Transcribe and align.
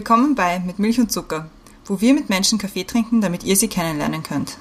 Willkommen 0.00 0.34
bei 0.34 0.60
Mit 0.60 0.78
Milch 0.78 0.98
und 0.98 1.12
Zucker, 1.12 1.50
wo 1.84 2.00
wir 2.00 2.14
mit 2.14 2.30
Menschen 2.30 2.58
Kaffee 2.58 2.84
trinken, 2.84 3.20
damit 3.20 3.44
ihr 3.44 3.54
sie 3.54 3.68
kennenlernen 3.68 4.22
könnt. 4.22 4.56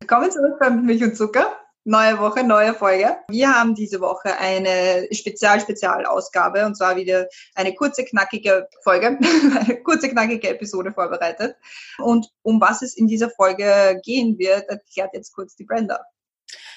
Willkommen 0.00 0.30
zurück 0.30 0.58
bei 0.60 0.68
Mit 0.68 0.84
Milch 0.84 1.02
und 1.02 1.16
Zucker. 1.16 1.56
Neue 1.84 2.18
Woche, 2.18 2.44
neue 2.44 2.74
Folge. 2.74 3.16
Wir 3.30 3.48
haben 3.48 3.74
diese 3.74 4.02
Woche 4.02 4.36
eine 4.38 5.08
Spezial-Spezialausgabe 5.10 6.66
und 6.66 6.76
zwar 6.76 6.96
wieder 6.96 7.26
eine 7.54 7.74
kurze, 7.74 8.04
knackige 8.04 8.68
Folge, 8.84 9.18
eine 9.66 9.82
kurze, 9.82 10.10
knackige 10.10 10.50
Episode 10.50 10.92
vorbereitet. 10.92 11.56
Und 11.96 12.28
um 12.42 12.60
was 12.60 12.82
es 12.82 12.94
in 12.94 13.06
dieser 13.06 13.30
Folge 13.30 13.98
gehen 14.04 14.38
wird, 14.38 14.68
erklärt 14.68 15.14
jetzt 15.14 15.32
kurz 15.32 15.56
die 15.56 15.64
Brenda. 15.64 16.04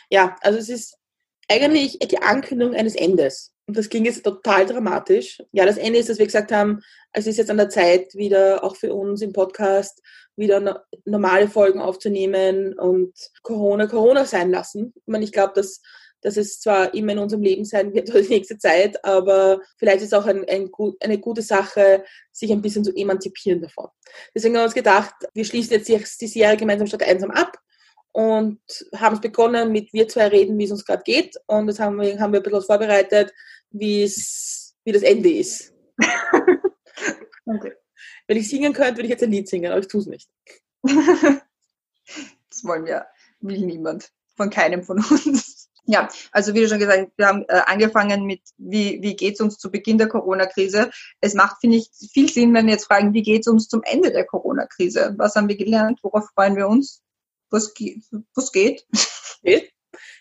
Ja, 0.09 0.37
also 0.41 0.59
es 0.59 0.69
ist 0.69 1.00
eigentlich 1.51 1.99
die 1.99 2.21
Ankündigung 2.21 2.75
eines 2.75 2.95
Endes. 2.95 3.51
Und 3.67 3.77
das 3.77 3.89
klingt 3.89 4.07
jetzt 4.07 4.23
total 4.23 4.65
dramatisch. 4.65 5.41
Ja, 5.51 5.65
das 5.65 5.77
Ende 5.77 5.99
ist, 5.99 6.09
dass 6.09 6.19
wir 6.19 6.25
gesagt 6.25 6.51
haben, 6.51 6.81
es 7.13 7.27
ist 7.27 7.37
jetzt 7.37 7.49
an 7.49 7.57
der 7.57 7.69
Zeit, 7.69 8.13
wieder 8.15 8.63
auch 8.63 8.75
für 8.75 8.93
uns 8.93 9.21
im 9.21 9.33
Podcast 9.33 10.01
wieder 10.35 10.85
normale 11.05 11.47
Folgen 11.47 11.79
aufzunehmen 11.79 12.77
und 12.77 13.13
Corona 13.43 13.87
Corona 13.87 14.25
sein 14.25 14.49
lassen. 14.49 14.93
Ich 14.95 15.07
meine, 15.07 15.23
ich 15.23 15.31
glaube, 15.31 15.53
dass, 15.55 15.81
dass 16.21 16.37
es 16.37 16.59
zwar 16.59 16.93
immer 16.93 17.11
in 17.11 17.19
unserem 17.19 17.43
Leben 17.43 17.65
sein 17.65 17.93
wird 17.93 18.09
für 18.09 18.21
die 18.23 18.29
nächste 18.29 18.57
Zeit, 18.57 19.03
aber 19.05 19.61
vielleicht 19.77 19.99
ist 19.99 20.07
es 20.07 20.13
auch 20.13 20.25
ein, 20.25 20.43
ein, 20.49 20.69
eine 21.01 21.19
gute 21.19 21.41
Sache, 21.41 22.03
sich 22.31 22.51
ein 22.51 22.61
bisschen 22.61 22.83
zu 22.83 22.95
emanzipieren 22.95 23.61
davon. 23.61 23.87
Deswegen 24.33 24.55
haben 24.55 24.61
wir 24.61 24.65
uns 24.65 24.73
gedacht, 24.73 25.13
wir 25.33 25.45
schließen 25.45 25.81
jetzt 25.81 26.21
die 26.21 26.27
Serie 26.27 26.57
gemeinsam 26.57 26.87
statt 26.87 27.03
einsam 27.03 27.31
ab 27.31 27.57
und 28.11 28.61
haben 28.95 29.15
es 29.15 29.21
begonnen 29.21 29.71
mit 29.71 29.93
wir 29.93 30.07
zwei 30.07 30.27
reden, 30.27 30.57
wie 30.57 30.65
es 30.65 30.71
uns 30.71 30.85
gerade 30.85 31.03
geht 31.03 31.37
und 31.47 31.67
das 31.67 31.79
haben 31.79 31.99
wir, 31.99 32.19
haben 32.19 32.33
wir 32.33 32.39
ein 32.39 32.43
bisschen 32.43 32.61
vorbereitet, 32.61 33.33
wie 33.69 34.03
es, 34.03 34.75
wie 34.83 34.91
das 34.91 35.03
Ende 35.03 35.31
ist. 35.31 35.73
okay. 37.45 37.73
Wenn 38.27 38.37
ich 38.37 38.49
singen 38.49 38.73
könnte, 38.73 38.97
würde 38.97 39.03
ich 39.03 39.09
jetzt 39.11 39.23
ein 39.23 39.31
Lied 39.31 39.47
singen, 39.49 39.71
aber 39.71 39.81
ich 39.81 39.87
tue 39.87 40.01
es 40.01 40.07
nicht. 40.07 40.29
das 40.83 42.63
wollen 42.63 42.85
wir, 42.85 43.05
will 43.39 43.59
niemand, 43.59 44.11
von 44.35 44.49
keinem 44.49 44.83
von 44.83 44.97
uns. 44.97 45.69
Ja, 45.85 46.09
also 46.31 46.53
wie 46.53 46.61
du 46.61 46.69
schon 46.69 46.79
gesagt 46.79 46.99
hast, 46.99 47.17
wir 47.17 47.27
haben 47.27 47.43
äh, 47.47 47.61
angefangen 47.65 48.25
mit, 48.25 48.41
wie, 48.57 49.01
wie 49.01 49.15
geht 49.15 49.33
es 49.33 49.41
uns 49.41 49.57
zu 49.57 49.71
Beginn 49.71 49.97
der 49.97 50.07
Corona-Krise. 50.07 50.91
Es 51.21 51.33
macht, 51.33 51.59
finde 51.59 51.77
ich, 51.77 51.89
viel 52.13 52.29
Sinn, 52.29 52.53
wenn 52.53 52.67
wir 52.67 52.73
jetzt 52.73 52.85
fragen, 52.85 53.13
wie 53.13 53.23
geht 53.23 53.41
es 53.41 53.47
uns 53.47 53.67
zum 53.67 53.81
Ende 53.83 54.11
der 54.11 54.25
Corona-Krise? 54.25 55.15
Was 55.17 55.35
haben 55.35 55.49
wir 55.49 55.57
gelernt? 55.57 55.99
Worauf 56.03 56.29
freuen 56.35 56.55
wir 56.55 56.67
uns? 56.67 57.01
Was, 57.51 57.73
was 58.35 58.51
geht? 58.51 58.85
Geht? 59.43 59.71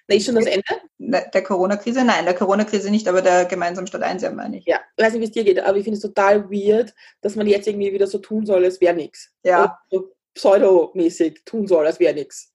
Na, 0.09 0.17
ist 0.17 0.27
schon 0.27 0.35
das 0.35 0.47
Ende? 0.47 0.65
Der 0.99 1.43
Corona-Krise? 1.43 2.05
Nein, 2.05 2.25
der 2.25 2.35
Corona-Krise 2.35 2.91
nicht, 2.91 3.07
aber 3.09 3.23
der 3.23 3.45
gemeinsamen 3.45 3.87
Stadt 3.87 4.03
1, 4.03 4.23
ja, 4.23 4.31
meine 4.33 4.59
ich. 4.59 4.67
Ja, 4.67 4.81
ich 4.97 5.05
weiß 5.05 5.13
nicht, 5.13 5.21
wie 5.21 5.27
es 5.27 5.31
dir 5.31 5.45
geht, 5.45 5.61
aber 5.61 5.79
ich 5.79 5.85
finde 5.85 5.97
es 5.97 6.03
total 6.03 6.51
weird, 6.51 6.93
dass 7.21 7.37
man 7.37 7.47
jetzt 7.47 7.69
irgendwie 7.69 7.93
wieder 7.93 8.07
so 8.07 8.19
tun 8.19 8.45
soll, 8.45 8.65
als 8.65 8.81
wäre 8.81 8.95
nichts. 8.95 9.33
Ja. 9.45 9.79
So 9.91 10.13
pseudomäßig 10.35 11.43
tun 11.45 11.67
soll, 11.67 11.87
als 11.87 12.01
wäre 12.01 12.15
nichts. 12.15 12.53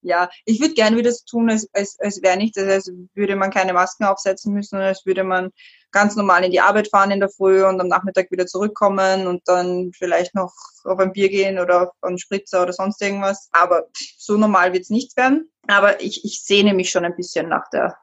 Ja, 0.00 0.28
ich 0.44 0.60
würde 0.60 0.74
gerne 0.74 0.96
wieder 0.96 1.10
so 1.10 1.24
tun, 1.28 1.50
als, 1.50 1.68
als, 1.72 1.98
als 1.98 2.22
wäre 2.22 2.36
nichts, 2.36 2.56
als 2.56 2.90
würde 3.14 3.36
man 3.36 3.50
keine 3.50 3.72
Masken 3.72 4.04
aufsetzen 4.04 4.54
müssen, 4.54 4.76
als 4.76 5.04
würde 5.04 5.24
man 5.24 5.50
ganz 5.90 6.16
normal 6.16 6.44
in 6.44 6.52
die 6.52 6.60
Arbeit 6.60 6.88
fahren 6.88 7.10
in 7.10 7.20
der 7.20 7.30
Früh 7.30 7.64
und 7.64 7.80
am 7.80 7.88
Nachmittag 7.88 8.30
wieder 8.30 8.46
zurückkommen 8.46 9.26
und 9.26 9.42
dann 9.46 9.90
vielleicht 9.96 10.34
noch 10.34 10.52
auf 10.84 10.98
ein 10.98 11.12
Bier 11.12 11.28
gehen 11.28 11.58
oder 11.58 11.82
auf 11.82 11.94
einen 12.02 12.18
Spritzer 12.18 12.62
oder 12.62 12.72
sonst 12.72 13.00
irgendwas. 13.02 13.48
Aber 13.52 13.88
so 14.16 14.36
normal 14.36 14.72
wird 14.72 14.82
es 14.82 14.90
nicht 14.90 15.16
werden. 15.16 15.50
Aber 15.66 16.00
ich, 16.00 16.24
ich 16.24 16.42
sehne 16.42 16.74
mich 16.74 16.90
schon 16.90 17.04
ein 17.04 17.16
bisschen 17.16 17.48
nach 17.48 17.68
der 17.70 17.96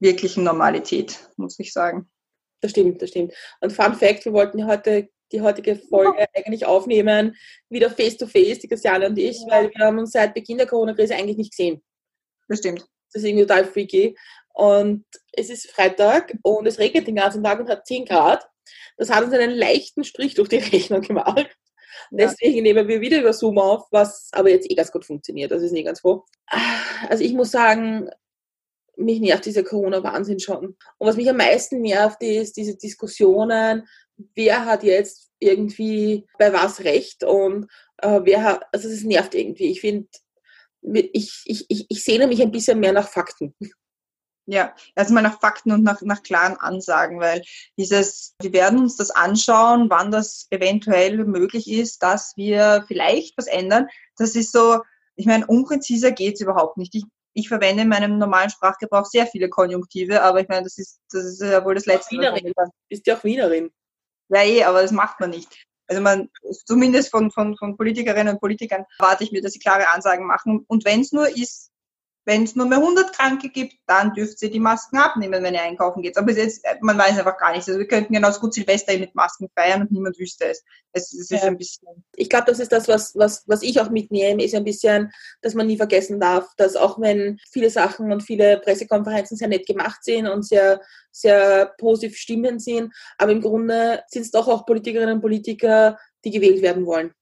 wirklichen 0.00 0.44
Normalität, 0.44 1.30
muss 1.36 1.58
ich 1.58 1.72
sagen. 1.72 2.08
Das 2.60 2.70
stimmt, 2.70 3.02
das 3.02 3.10
stimmt. 3.10 3.34
Und 3.60 3.72
Fun 3.72 3.94
Fact, 3.94 4.24
wir 4.24 4.32
wollten 4.32 4.66
heute 4.66 5.08
die 5.34 5.42
heutige 5.42 5.76
Folge 5.76 6.26
eigentlich 6.34 6.64
aufnehmen, 6.64 7.36
wieder 7.68 7.90
face 7.90 8.16
to 8.16 8.26
face, 8.26 8.60
die 8.60 8.68
Christiane 8.68 9.06
und 9.06 9.18
ich, 9.18 9.36
weil 9.48 9.70
wir 9.74 9.84
haben 9.84 9.98
uns 9.98 10.12
seit 10.12 10.32
Beginn 10.32 10.58
der 10.58 10.66
Corona-Krise 10.66 11.16
eigentlich 11.16 11.36
nicht 11.36 11.50
gesehen. 11.50 11.82
Das 12.48 12.60
stimmt. 12.60 12.86
Das 13.12 13.22
ist 13.22 13.28
irgendwie 13.28 13.46
total 13.46 13.64
freaky. 13.64 14.16
Und 14.54 15.04
es 15.32 15.50
ist 15.50 15.70
Freitag 15.70 16.34
und 16.42 16.66
es 16.66 16.78
regnet 16.78 17.06
den 17.06 17.16
ganzen 17.16 17.42
Tag 17.42 17.58
und 17.58 17.68
hat 17.68 17.86
10 17.86 18.04
Grad. 18.04 18.48
Das 18.96 19.10
hat 19.10 19.24
uns 19.24 19.34
einen 19.34 19.50
leichten 19.50 20.04
Strich 20.04 20.34
durch 20.34 20.48
die 20.48 20.56
Rechnung 20.72 21.00
gemacht. 21.00 21.48
Deswegen 22.10 22.62
nehmen 22.62 22.86
wir 22.86 23.00
wieder 23.00 23.20
über 23.20 23.32
Zoom 23.32 23.58
auf, 23.58 23.86
was 23.90 24.28
aber 24.32 24.50
jetzt 24.50 24.70
eh 24.70 24.74
ganz 24.74 24.92
gut 24.92 25.04
funktioniert. 25.04 25.50
Das 25.50 25.62
ist 25.62 25.72
nicht 25.72 25.86
ganz 25.86 26.00
froh. 26.00 26.24
Also 27.08 27.24
ich 27.24 27.32
muss 27.32 27.50
sagen, 27.50 28.08
mich 28.96 29.20
nervt 29.20 29.44
dieser 29.46 29.64
Corona-Wahnsinn 29.64 30.38
schon. 30.38 30.76
Und 30.98 31.08
was 31.08 31.16
mich 31.16 31.28
am 31.28 31.36
meisten 31.36 31.80
nervt, 31.80 32.22
ist 32.22 32.56
diese 32.56 32.76
Diskussionen, 32.76 33.88
wer 34.34 34.64
hat 34.64 34.82
jetzt 34.82 35.30
irgendwie 35.38 36.26
bei 36.38 36.52
was 36.52 36.80
recht 36.80 37.24
und 37.24 37.68
äh, 37.98 38.20
wer 38.22 38.42
hat, 38.42 38.62
also 38.72 38.88
es 38.88 39.04
nervt 39.04 39.34
irgendwie. 39.34 39.70
Ich 39.70 39.80
finde, 39.80 40.08
ich, 40.82 41.42
ich, 41.44 41.66
ich, 41.68 41.86
ich 41.88 42.04
sehne 42.04 42.26
mich 42.26 42.42
ein 42.42 42.52
bisschen 42.52 42.80
mehr 42.80 42.92
nach 42.92 43.08
Fakten. 43.08 43.54
Ja, 44.46 44.74
erstmal 44.94 45.22
nach 45.22 45.40
Fakten 45.40 45.72
und 45.72 45.82
nach, 45.82 46.02
nach 46.02 46.22
klaren 46.22 46.56
Ansagen, 46.58 47.18
weil 47.18 47.42
dieses, 47.78 48.34
wir 48.42 48.52
werden 48.52 48.78
uns 48.78 48.96
das 48.96 49.10
anschauen, 49.10 49.88
wann 49.88 50.10
das 50.10 50.46
eventuell 50.50 51.24
möglich 51.24 51.70
ist, 51.70 52.02
dass 52.02 52.34
wir 52.36 52.84
vielleicht 52.86 53.38
was 53.38 53.46
ändern. 53.46 53.88
Das 54.18 54.36
ist 54.36 54.52
so, 54.52 54.82
ich 55.16 55.24
meine, 55.24 55.46
unpräziser 55.46 56.12
geht's 56.12 56.42
überhaupt 56.42 56.76
nicht. 56.76 56.94
Ich, 56.94 57.04
ich 57.32 57.48
verwende 57.48 57.84
in 57.84 57.88
meinem 57.88 58.18
normalen 58.18 58.50
Sprachgebrauch 58.50 59.06
sehr 59.06 59.26
viele 59.26 59.48
Konjunktive, 59.48 60.20
aber 60.20 60.40
ich 60.40 60.48
meine, 60.48 60.64
das 60.64 60.76
ist, 60.76 61.00
das 61.10 61.24
ist 61.24 61.40
ja 61.40 61.64
wohl 61.64 61.74
das 61.74 61.86
Letzte. 61.86 62.16
Wienerin. 62.16 62.52
Bist 62.90 63.06
ja 63.06 63.16
auch 63.16 63.24
Wienerin. 63.24 63.70
Ja, 64.28 64.42
eh, 64.42 64.64
aber 64.64 64.82
das 64.82 64.92
macht 64.92 65.20
man 65.20 65.30
nicht. 65.30 65.66
Also 65.86 66.00
man, 66.00 66.30
zumindest 66.64 67.10
von, 67.10 67.30
von, 67.30 67.56
von 67.56 67.76
Politikerinnen 67.76 68.34
und 68.34 68.40
Politikern 68.40 68.84
erwarte 68.98 69.24
ich 69.24 69.32
mir, 69.32 69.42
dass 69.42 69.52
sie 69.52 69.58
klare 69.58 69.90
Ansagen 69.90 70.26
machen. 70.26 70.64
Und 70.66 70.84
wenn 70.84 71.00
es 71.00 71.12
nur 71.12 71.28
ist, 71.28 71.70
wenn 72.26 72.44
es 72.44 72.56
nur 72.56 72.66
mehr 72.66 72.78
100 72.78 73.12
Kranke 73.12 73.50
gibt, 73.50 73.74
dann 73.86 74.14
dürft 74.14 74.40
ihr 74.42 74.50
die 74.50 74.60
Masken 74.60 74.96
abnehmen, 74.96 75.42
wenn 75.42 75.54
ihr 75.54 75.62
einkaufen 75.62 76.02
geht. 76.02 76.16
Aber 76.16 76.32
jetzt, 76.32 76.64
man 76.80 76.96
weiß 76.96 77.18
einfach 77.18 77.36
gar 77.36 77.52
nicht. 77.52 77.68
Also 77.68 77.78
wir 77.78 77.86
könnten 77.86 78.14
genauso 78.14 78.40
gut 78.40 78.54
Silvester 78.54 78.96
mit 78.98 79.14
Masken 79.14 79.48
feiern 79.54 79.82
und 79.82 79.92
niemand 79.92 80.18
wüsste 80.18 80.46
es. 80.46 80.64
Es, 80.92 81.12
es 81.12 81.28
ja. 81.28 81.36
ist 81.36 81.44
ein 81.44 81.58
bisschen. 81.58 82.04
Ich 82.16 82.30
glaube, 82.30 82.46
das 82.46 82.60
ist 82.60 82.72
das, 82.72 82.88
was, 82.88 83.14
was, 83.14 83.44
was 83.46 83.62
ich 83.62 83.78
auch 83.80 83.90
mitnehme, 83.90 84.42
ist 84.42 84.54
ein 84.54 84.64
bisschen, 84.64 85.12
dass 85.42 85.54
man 85.54 85.66
nie 85.66 85.76
vergessen 85.76 86.18
darf, 86.18 86.48
dass 86.56 86.76
auch 86.76 86.98
wenn 87.00 87.38
viele 87.50 87.68
Sachen 87.68 88.10
und 88.10 88.22
viele 88.22 88.58
Pressekonferenzen 88.58 89.36
sehr 89.36 89.48
nett 89.48 89.66
gemacht 89.66 90.02
sind 90.02 90.26
und 90.26 90.46
sehr, 90.46 90.80
sehr 91.10 91.74
positiv 91.78 92.16
stimmend 92.16 92.62
sind, 92.62 92.92
aber 93.18 93.32
im 93.32 93.40
Grunde 93.40 94.02
sind 94.08 94.22
es 94.22 94.30
doch 94.30 94.48
auch 94.48 94.66
Politikerinnen 94.66 95.16
und 95.16 95.20
Politiker, 95.20 95.98
die 96.24 96.30
gewählt 96.30 96.62
werden 96.62 96.86
wollen. 96.86 97.12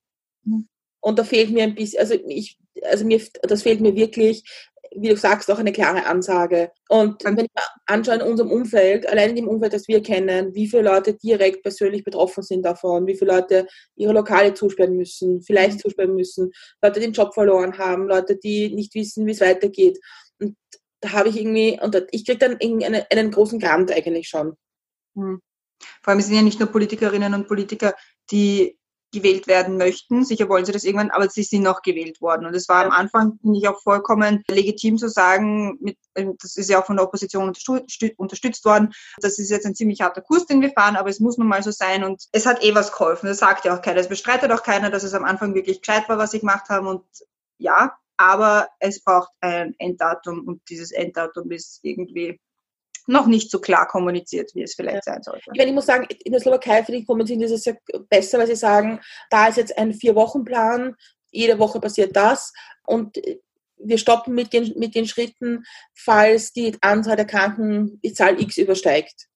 Mhm. 0.45 0.69
Und 1.01 1.19
da 1.19 1.25
fehlt 1.25 1.51
mir 1.51 1.65
ein 1.65 1.75
bisschen, 1.75 1.99
also 1.99 2.15
ich, 2.15 2.59
also 2.85 3.05
mir, 3.05 3.21
das 3.43 3.63
fehlt 3.63 3.81
mir 3.81 3.97
wirklich, 3.97 4.45
wie 4.97 5.09
du 5.09 5.17
sagst, 5.17 5.51
auch 5.51 5.59
eine 5.59 5.73
klare 5.73 6.07
Ansage. 6.07 6.71
Und 6.89 7.25
wenn 7.25 7.39
ich 7.39 7.51
anschaue 7.87 8.17
in 8.17 8.23
unserem 8.23 8.51
Umfeld, 8.51 9.09
allein 9.09 9.31
in 9.31 9.37
dem 9.37 9.49
Umfeld, 9.49 9.73
das 9.73 9.89
wir 9.89 10.03
kennen, 10.03 10.55
wie 10.55 10.69
viele 10.69 10.83
Leute 10.83 11.15
direkt 11.15 11.63
persönlich 11.63 12.05
betroffen 12.05 12.43
sind 12.43 12.63
davon, 12.63 13.07
wie 13.07 13.17
viele 13.17 13.33
Leute 13.33 13.67
ihre 13.97 14.13
Lokale 14.13 14.55
zusperren 14.55 14.97
müssen, 14.97 15.43
vielleicht 15.43 15.77
mhm. 15.77 15.81
zusperren 15.81 16.15
müssen, 16.15 16.53
Leute, 16.83 17.01
die 17.01 17.07
den 17.07 17.15
Job 17.15 17.35
verloren 17.35 17.79
haben, 17.79 18.07
Leute, 18.07 18.37
die 18.37 18.75
nicht 18.75 18.95
wissen, 18.95 19.27
wie 19.27 19.33
es 19.33 19.41
weitergeht. 19.41 19.99
Und 20.41 20.57
da 21.01 21.13
habe 21.13 21.29
ich 21.29 21.37
irgendwie, 21.37 21.79
und 21.81 22.07
ich 22.11 22.25
kriege 22.25 22.39
dann 22.39 22.59
einen, 22.61 23.03
einen 23.11 23.31
großen 23.31 23.59
Grant 23.59 23.91
eigentlich 23.91 24.29
schon. 24.29 24.57
Mhm. 25.15 25.41
Vor 26.03 26.13
allem 26.13 26.21
sind 26.21 26.37
ja 26.37 26.43
nicht 26.43 26.61
nur 26.61 26.71
Politikerinnen 26.71 27.35
und 27.35 27.49
Politiker, 27.49 27.95
die 28.31 28.79
gewählt 29.13 29.47
werden 29.47 29.77
möchten. 29.77 30.25
Sicher 30.25 30.49
wollen 30.49 30.65
sie 30.65 30.73
das 30.73 30.85
irgendwann, 30.85 31.11
aber 31.11 31.29
sie 31.29 31.43
sind 31.43 31.63
noch 31.63 31.83
gewählt 31.83 32.21
worden. 32.21 32.47
Und 32.47 32.55
es 32.55 32.69
war 32.69 32.85
am 32.85 32.91
Anfang, 32.91 33.39
finde 33.41 33.59
ich, 33.59 33.69
auch 33.69 33.81
vollkommen 33.81 34.43
legitim 34.49 34.99
zu 34.99 35.09
sagen, 35.09 35.79
mit, 35.81 35.99
ähm, 36.15 36.37
das 36.41 36.57
ist 36.57 36.71
ja 36.71 36.81
auch 36.81 36.87
von 36.87 36.97
der 36.97 37.05
Opposition 37.07 37.53
unterstützt 38.17 38.65
worden, 38.65 38.93
das 39.19 39.39
ist 39.39 39.51
jetzt 39.51 39.67
ein 39.67 39.75
ziemlich 39.75 40.01
harter 40.01 40.23
Kurs, 40.23 40.47
den 40.47 40.61
wir 40.61 40.71
fahren, 40.71 40.97
aber 40.97 41.11
es 41.11 41.21
muss 41.21 41.39
nun 41.39 41.49
mal 41.49 41.63
so 41.63 41.71
sein. 41.71 42.05
Und 42.05 42.25
es 42.33 42.47
hat 42.47 42.63
eh 42.65 42.75
was 42.75 42.93
geholfen. 42.93 43.27
Das 43.27 43.39
sagt 43.39 43.65
ja 43.65 43.77
auch 43.77 43.83
keiner. 43.83 44.01
Es 44.01 44.09
bestreitet 44.09 44.51
auch 44.51 44.63
keiner, 44.63 44.91
dass 44.91 45.03
es 45.03 45.15
am 45.15 45.25
Anfang 45.25 45.55
wirklich 45.55 45.81
gescheit 45.81 46.09
war, 46.09 46.19
was 46.19 46.33
sie 46.33 46.41
gemacht 46.41 46.69
haben. 46.69 46.87
Und 46.87 47.05
ja, 47.59 47.97
aber 48.17 48.69
es 48.79 49.03
braucht 49.03 49.33
ein 49.41 49.75
Enddatum 49.79 50.47
und 50.47 50.63
dieses 50.69 50.93
Enddatum 50.93 51.51
ist 51.51 51.81
irgendwie 51.83 52.41
noch 53.07 53.27
nicht 53.27 53.51
so 53.51 53.61
klar 53.61 53.87
kommuniziert, 53.89 54.51
wie 54.55 54.63
es 54.63 54.75
vielleicht 54.75 55.05
sein 55.05 55.23
sollte. 55.23 55.51
Ich, 55.53 55.59
meine, 55.59 55.71
ich 55.71 55.75
muss 55.75 55.87
sagen, 55.87 56.07
in 56.25 56.33
der 56.33 56.41
Slowakei 56.41 56.85
finde 56.85 57.01
ich 57.01 57.07
kommunizieren 57.07 57.43
ist 57.43 57.51
es 57.51 57.65
ja 57.65 57.75
besser, 58.09 58.39
weil 58.39 58.47
sie 58.47 58.57
sagen, 58.57 59.01
da 59.31 59.49
ist 59.49 59.57
jetzt 59.57 59.77
ein 59.77 59.93
Vier-Wochen-Plan, 59.93 60.95
jede 61.31 61.59
Woche 61.59 61.81
passiert 61.81 62.15
das 62.17 62.53
und 62.85 63.19
wir 63.85 63.99
stoppen 63.99 64.35
mit 64.35 64.53
den, 64.53 64.73
mit 64.79 64.95
den 64.95 65.07
Schritten, 65.07 65.65
falls 65.95 66.53
die 66.53 66.77
Anzahl 66.81 67.17
der 67.17 67.27
Kranken 67.27 68.01
die 68.03 68.13
Zahl 68.13 68.41
X 68.41 68.57
übersteigt. 68.59 69.29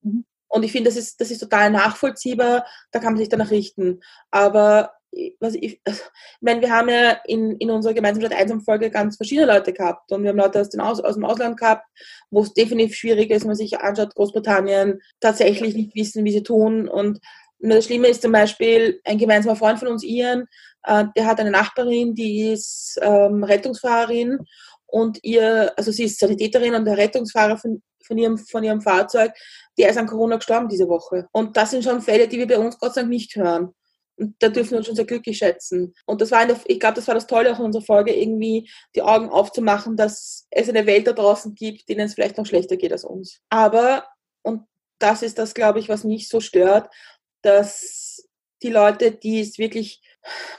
Mhm. 0.00 0.24
Und 0.48 0.64
ich 0.64 0.72
finde, 0.72 0.90
das 0.90 0.98
ist, 0.98 1.20
das 1.20 1.30
ist 1.30 1.38
total 1.38 1.70
nachvollziehbar, 1.70 2.66
da 2.90 2.98
kann 2.98 3.14
man 3.14 3.18
sich 3.18 3.28
danach 3.28 3.50
richten. 3.50 4.00
Aber 4.30 4.92
was 5.40 5.54
ich, 5.54 5.80
also, 5.84 6.00
ich 6.00 6.42
meine, 6.42 6.60
wir 6.62 6.70
haben 6.70 6.88
ja 6.88 7.18
in, 7.26 7.56
in 7.58 7.70
unserer 7.70 7.94
gemeinsamen 7.94 8.26
Stadt 8.26 8.38
1 8.38 8.64
Folge 8.64 8.90
ganz 8.90 9.16
verschiedene 9.16 9.46
Leute 9.46 9.72
gehabt 9.72 10.10
und 10.10 10.22
wir 10.22 10.30
haben 10.30 10.38
Leute 10.38 10.60
aus, 10.60 10.70
den 10.70 10.80
aus, 10.80 11.00
aus 11.00 11.14
dem 11.14 11.24
Ausland 11.24 11.58
gehabt, 11.58 11.86
wo 12.30 12.42
es 12.42 12.54
definitiv 12.54 12.96
schwierig 12.96 13.30
ist, 13.30 13.42
wenn 13.42 13.48
man 13.48 13.56
sich 13.56 13.78
anschaut, 13.78 14.14
Großbritannien 14.14 15.00
tatsächlich 15.20 15.74
nicht 15.74 15.94
wissen, 15.94 16.24
wie 16.24 16.32
sie 16.32 16.42
tun 16.42 16.88
und 16.88 17.20
das 17.64 17.84
Schlimme 17.84 18.08
ist 18.08 18.22
zum 18.22 18.32
Beispiel, 18.32 19.00
ein 19.04 19.18
gemeinsamer 19.18 19.54
Freund 19.54 19.78
von 19.78 19.88
uns, 19.88 20.02
Ian, 20.02 20.46
äh, 20.82 21.04
der 21.16 21.26
hat 21.26 21.38
eine 21.38 21.52
Nachbarin, 21.52 22.14
die 22.14 22.52
ist 22.52 22.98
ähm, 23.00 23.44
Rettungsfahrerin 23.44 24.38
und 24.86 25.18
ihr, 25.22 25.72
also 25.76 25.92
sie 25.92 26.04
ist 26.04 26.18
Sanitäterin 26.18 26.74
und 26.74 26.84
der 26.84 26.98
Rettungsfahrer 26.98 27.56
von, 27.56 27.82
von, 28.04 28.18
ihrem, 28.18 28.36
von 28.36 28.64
ihrem 28.64 28.80
Fahrzeug, 28.80 29.32
der 29.78 29.90
ist 29.90 29.96
an 29.96 30.06
Corona 30.06 30.36
gestorben 30.36 30.68
diese 30.68 30.88
Woche. 30.88 31.28
Und 31.32 31.56
das 31.56 31.70
sind 31.70 31.84
schon 31.84 32.02
Fälle, 32.02 32.26
die 32.26 32.38
wir 32.38 32.48
bei 32.48 32.58
uns 32.58 32.78
Gott 32.78 32.94
sei 32.94 33.02
Dank 33.02 33.10
nicht 33.10 33.36
hören. 33.36 33.74
Und 34.22 34.36
da 34.38 34.48
dürfen 34.50 34.70
wir 34.70 34.78
uns 34.78 34.86
schon 34.86 34.94
sehr 34.94 35.04
glücklich 35.04 35.38
schätzen. 35.38 35.94
Und 36.06 36.20
das 36.20 36.30
war 36.30 36.38
eine, 36.38 36.54
ich 36.66 36.78
glaube, 36.78 36.94
das 36.94 37.08
war 37.08 37.16
das 37.16 37.26
Tolle 37.26 37.52
auch 37.52 37.58
in 37.58 37.64
unserer 37.64 37.82
Folge, 37.82 38.14
irgendwie 38.14 38.70
die 38.94 39.02
Augen 39.02 39.28
aufzumachen, 39.28 39.96
dass 39.96 40.46
es 40.50 40.68
eine 40.68 40.86
Welt 40.86 41.08
da 41.08 41.12
draußen 41.12 41.56
gibt, 41.56 41.88
denen 41.88 42.02
es 42.02 42.14
vielleicht 42.14 42.38
noch 42.38 42.46
schlechter 42.46 42.76
geht 42.76 42.92
als 42.92 43.02
uns. 43.02 43.40
Aber, 43.50 44.06
und 44.42 44.62
das 45.00 45.22
ist 45.22 45.38
das, 45.38 45.54
glaube 45.54 45.80
ich, 45.80 45.88
was 45.88 46.04
mich 46.04 46.28
so 46.28 46.38
stört, 46.38 46.88
dass 47.42 48.28
die 48.62 48.70
Leute, 48.70 49.10
die 49.10 49.40
es 49.40 49.58
wirklich 49.58 50.00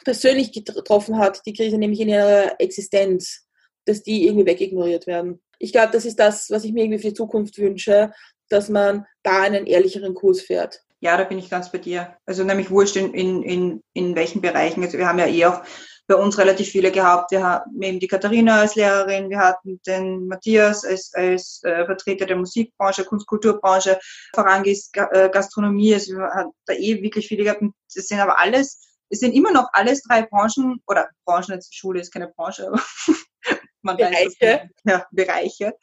persönlich 0.03 0.51
getroffen 0.51 1.17
hat, 1.17 1.41
die 1.45 1.53
Krise 1.53 1.77
nämlich 1.77 2.01
in 2.01 2.09
ihrer 2.09 2.59
Existenz, 2.59 3.47
dass 3.85 4.03
die 4.03 4.27
irgendwie 4.27 4.45
wegignoriert 4.45 5.07
werden. 5.07 5.41
Ich 5.57 5.71
glaube, 5.71 5.93
das 5.93 6.03
ist 6.03 6.19
das, 6.19 6.49
was 6.49 6.65
ich 6.65 6.73
mir 6.73 6.83
irgendwie 6.83 7.01
für 7.01 7.07
die 7.09 7.13
Zukunft 7.13 7.57
wünsche, 7.59 8.11
dass 8.49 8.67
man 8.67 9.05
da 9.23 9.43
einen 9.43 9.65
ehrlicheren 9.65 10.15
Kurs 10.15 10.41
fährt. 10.41 10.83
Ja, 11.03 11.17
da 11.17 11.25
bin 11.25 11.37
ich 11.37 11.49
ganz 11.49 11.69
bei 11.69 11.79
dir. 11.79 12.15
Also 12.25 12.45
nämlich 12.45 12.71
wurscht 12.71 12.95
in, 12.95 13.13
in, 13.13 13.43
in, 13.43 13.83
in 13.91 14.15
welchen 14.15 14.39
Bereichen. 14.39 14.81
Also 14.81 14.97
wir 14.97 15.05
haben 15.05 15.19
ja 15.19 15.27
eh 15.27 15.45
auch 15.45 15.61
bei 16.07 16.15
uns 16.15 16.37
relativ 16.37 16.69
viele 16.69 16.93
gehabt. 16.93 17.31
Wir 17.31 17.43
haben 17.43 17.81
eben 17.81 17.99
die 17.99 18.07
Katharina 18.07 18.61
als 18.61 18.75
Lehrerin, 18.75 19.29
wir 19.29 19.39
hatten 19.39 19.81
den 19.85 20.27
Matthias 20.27 20.85
als, 20.85 21.13
als 21.13 21.61
äh, 21.65 21.85
Vertreter 21.85 22.25
der 22.25 22.37
Musikbranche, 22.37 23.03
Kunstkulturbranche, 23.03 23.99
Vorangis 24.33 24.91
äh, 24.93 25.29
Gastronomie. 25.29 25.93
Also 25.93 26.13
wir 26.13 26.23
haben 26.23 26.51
da 26.67 26.73
eh 26.73 27.01
wirklich 27.01 27.27
viele 27.27 27.43
gehabt. 27.43 27.63
Das 27.93 28.07
sind 28.07 28.21
aber 28.21 28.39
alles, 28.39 28.79
es 29.09 29.19
sind 29.19 29.33
immer 29.33 29.51
noch 29.51 29.67
alles 29.73 30.03
drei 30.03 30.21
Branchen, 30.21 30.81
oder 30.87 31.09
Branchen, 31.25 31.55
jetzt 31.55 31.75
Schule 31.75 31.99
ist 31.99 32.13
keine 32.13 32.29
Branche, 32.29 32.67
aber 32.67 32.81
man 33.81 33.97
Bereiche. 33.97 34.37
Weiß, 34.39 34.69
ja, 34.85 35.05
Bereiche, 35.11 35.73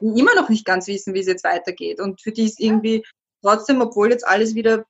immer 0.00 0.34
noch 0.34 0.48
nicht 0.48 0.64
ganz 0.64 0.88
wissen, 0.88 1.14
wie 1.14 1.20
es 1.20 1.28
jetzt 1.28 1.44
weitergeht. 1.44 2.00
Und 2.00 2.20
für 2.20 2.32
die 2.32 2.46
ist 2.46 2.58
irgendwie 2.58 3.04
trotzdem, 3.44 3.80
obwohl 3.80 4.10
jetzt 4.10 4.26
alles 4.26 4.54
wieder 4.54 4.84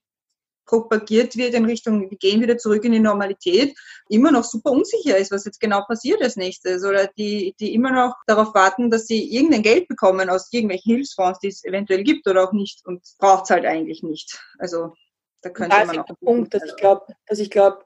propagiert 0.66 1.36
wird 1.36 1.54
in 1.54 1.64
Richtung, 1.64 2.10
wir 2.10 2.16
gehen 2.16 2.40
wieder 2.40 2.56
zurück 2.56 2.84
in 2.84 2.92
die 2.92 3.00
Normalität, 3.00 3.76
immer 4.08 4.30
noch 4.30 4.44
super 4.44 4.70
unsicher 4.70 5.16
ist, 5.16 5.30
was 5.30 5.44
jetzt 5.44 5.60
genau 5.60 5.82
passiert 5.82 6.22
als 6.22 6.36
nächstes. 6.36 6.84
Oder 6.84 7.08
die, 7.18 7.54
die 7.60 7.74
immer 7.74 7.92
noch 7.92 8.14
darauf 8.26 8.54
warten, 8.54 8.90
dass 8.90 9.06
sie 9.06 9.34
irgendein 9.34 9.62
Geld 9.62 9.88
bekommen 9.88 10.30
aus 10.30 10.52
irgendwelchen 10.52 10.94
Hilfsfonds, 10.94 11.40
die 11.40 11.48
es 11.48 11.64
eventuell 11.64 12.02
gibt 12.02 12.26
oder 12.26 12.44
auch 12.44 12.52
nicht. 12.52 12.84
Und 12.86 13.02
braucht 13.18 13.44
es 13.44 13.50
halt 13.50 13.66
eigentlich 13.66 14.02
nicht. 14.02 14.40
Also 14.58 14.94
da 15.42 15.50
könnte 15.50 15.76
da 15.76 15.84
man 15.84 15.98
auch. 15.98 16.06
Punkt, 16.20 16.54
dass 16.54 16.64
ich 16.64 16.76
glaube, 16.76 17.06
dass 17.26 17.38
ich 17.38 17.50
glaube, 17.50 17.84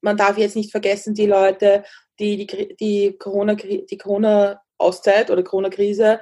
man 0.00 0.16
darf 0.16 0.36
jetzt 0.36 0.56
nicht 0.56 0.70
vergessen, 0.70 1.14
die 1.14 1.26
Leute, 1.26 1.84
die 2.18 2.46
die, 2.46 2.76
die 2.76 3.16
Corona, 3.18 3.54
die 3.54 3.98
Corona-Auszeit 3.98 5.30
oder 5.30 5.42
Corona-Krise 5.42 6.20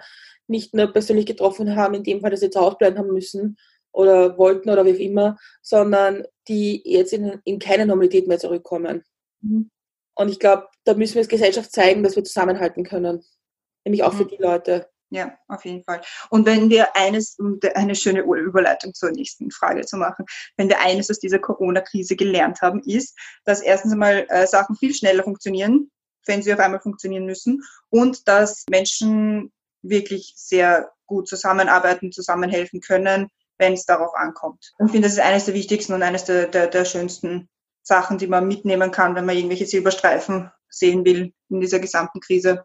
nicht 0.48 0.74
nur 0.74 0.88
persönlich 0.88 1.26
getroffen 1.26 1.76
haben, 1.76 1.94
in 1.94 2.04
dem 2.04 2.20
Fall, 2.20 2.30
dass 2.30 2.40
sie 2.40 2.50
zu 2.50 2.60
Hause 2.60 2.76
bleiben 2.78 2.98
haben 2.98 3.12
müssen, 3.12 3.56
oder 3.92 4.38
wollten 4.38 4.70
oder 4.70 4.84
wie 4.84 4.94
auch 4.94 4.98
immer, 4.98 5.38
sondern 5.60 6.24
die 6.46 6.82
jetzt 6.84 7.12
in, 7.12 7.40
in 7.44 7.58
keine 7.58 7.86
Normalität 7.86 8.28
mehr 8.28 8.38
zurückkommen. 8.38 9.02
Mhm. 9.40 9.70
Und 10.14 10.28
ich 10.30 10.38
glaube, 10.38 10.68
da 10.84 10.94
müssen 10.94 11.14
wir 11.14 11.20
als 11.20 11.28
Gesellschaft 11.28 11.72
zeigen, 11.72 12.02
dass 12.02 12.16
wir 12.16 12.24
zusammenhalten 12.24 12.84
können. 12.84 13.24
Nämlich 13.84 14.02
auch 14.02 14.12
mhm. 14.12 14.18
für 14.18 14.26
die 14.26 14.36
Leute. 14.40 14.88
Ja, 15.10 15.38
auf 15.48 15.64
jeden 15.64 15.84
Fall. 15.84 16.02
Und 16.28 16.44
wenn 16.44 16.68
wir 16.68 16.94
eines, 16.94 17.38
um 17.38 17.58
eine 17.74 17.94
schöne 17.94 18.20
Überleitung 18.20 18.92
zur 18.92 19.10
nächsten 19.10 19.50
Frage 19.50 19.86
zu 19.86 19.96
machen, 19.96 20.26
wenn 20.58 20.68
wir 20.68 20.80
eines 20.80 21.10
aus 21.10 21.18
dieser 21.18 21.38
Corona-Krise 21.38 22.14
gelernt 22.14 22.60
haben, 22.60 22.82
ist, 22.84 23.18
dass 23.44 23.62
erstens 23.62 23.92
einmal 23.92 24.26
äh, 24.28 24.46
Sachen 24.46 24.76
viel 24.76 24.94
schneller 24.94 25.24
funktionieren, 25.24 25.90
wenn 26.26 26.42
sie 26.42 26.52
auf 26.52 26.60
einmal 26.60 26.80
funktionieren 26.80 27.24
müssen 27.24 27.62
und 27.88 28.28
dass 28.28 28.64
Menschen 28.70 29.50
wirklich 29.82 30.34
sehr 30.36 30.90
gut 31.06 31.28
zusammenarbeiten, 31.28 32.12
zusammenhelfen 32.12 32.80
können, 32.80 33.28
wenn 33.58 33.72
es 33.72 33.84
darauf 33.84 34.14
ankommt. 34.14 34.72
Und 34.78 34.86
ich 34.86 34.92
finde, 34.92 35.08
das 35.08 35.14
ist 35.14 35.24
eines 35.24 35.46
der 35.46 35.54
wichtigsten 35.54 35.92
und 35.92 36.02
eines 36.02 36.24
der, 36.24 36.46
der, 36.46 36.68
der 36.68 36.84
schönsten 36.84 37.48
Sachen, 37.82 38.18
die 38.18 38.26
man 38.26 38.46
mitnehmen 38.46 38.90
kann, 38.90 39.14
wenn 39.14 39.24
man 39.24 39.36
irgendwelche 39.36 39.66
Silberstreifen 39.66 40.50
sehen 40.68 41.04
will 41.04 41.32
in 41.48 41.60
dieser 41.60 41.80
gesamten 41.80 42.20
Krise. 42.20 42.64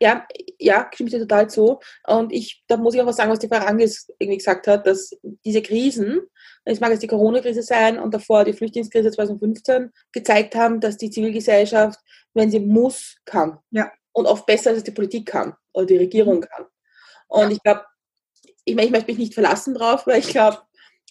Ja, 0.00 0.26
ja, 0.58 0.88
stimme 0.92 1.08
ich 1.08 1.14
dir 1.14 1.20
total 1.20 1.50
zu. 1.50 1.80
Und 2.06 2.32
ich, 2.32 2.64
da 2.68 2.76
muss 2.76 2.94
ich 2.94 3.00
auch 3.00 3.06
was 3.06 3.16
sagen, 3.16 3.30
was 3.30 3.38
die 3.38 3.48
Frau 3.48 3.58
Rangis 3.58 4.10
irgendwie 4.18 4.38
gesagt 4.38 4.66
hat, 4.66 4.86
dass 4.86 5.10
diese 5.44 5.62
Krisen, 5.62 6.20
es 6.64 6.80
mag 6.80 6.90
jetzt 6.90 7.02
die 7.02 7.08
Corona-Krise 7.08 7.62
sein 7.62 7.98
und 7.98 8.14
davor 8.14 8.44
die 8.44 8.52
Flüchtlingskrise 8.52 9.10
2015, 9.10 9.90
gezeigt 10.12 10.54
haben, 10.54 10.80
dass 10.80 10.96
die 10.96 11.10
Zivilgesellschaft, 11.10 12.00
wenn 12.34 12.50
sie 12.50 12.60
muss, 12.60 13.16
kann. 13.24 13.58
Ja. 13.70 13.90
Und 14.12 14.26
oft 14.26 14.46
besser 14.46 14.70
als 14.70 14.82
die 14.82 14.90
Politik 14.90 15.26
kann 15.26 15.54
oder 15.72 15.86
die 15.86 15.98
Regierung 15.98 16.40
kann. 16.40 16.66
Und 17.28 17.42
ja. 17.42 17.50
ich 17.50 17.62
glaube, 17.62 17.84
ich 18.64 18.74
meine, 18.74 18.86
ich 18.86 18.92
möchte 18.92 19.10
mich 19.10 19.18
nicht 19.18 19.34
verlassen 19.34 19.74
drauf, 19.74 20.06
weil 20.06 20.18
ich 20.18 20.28
glaube, 20.28 20.58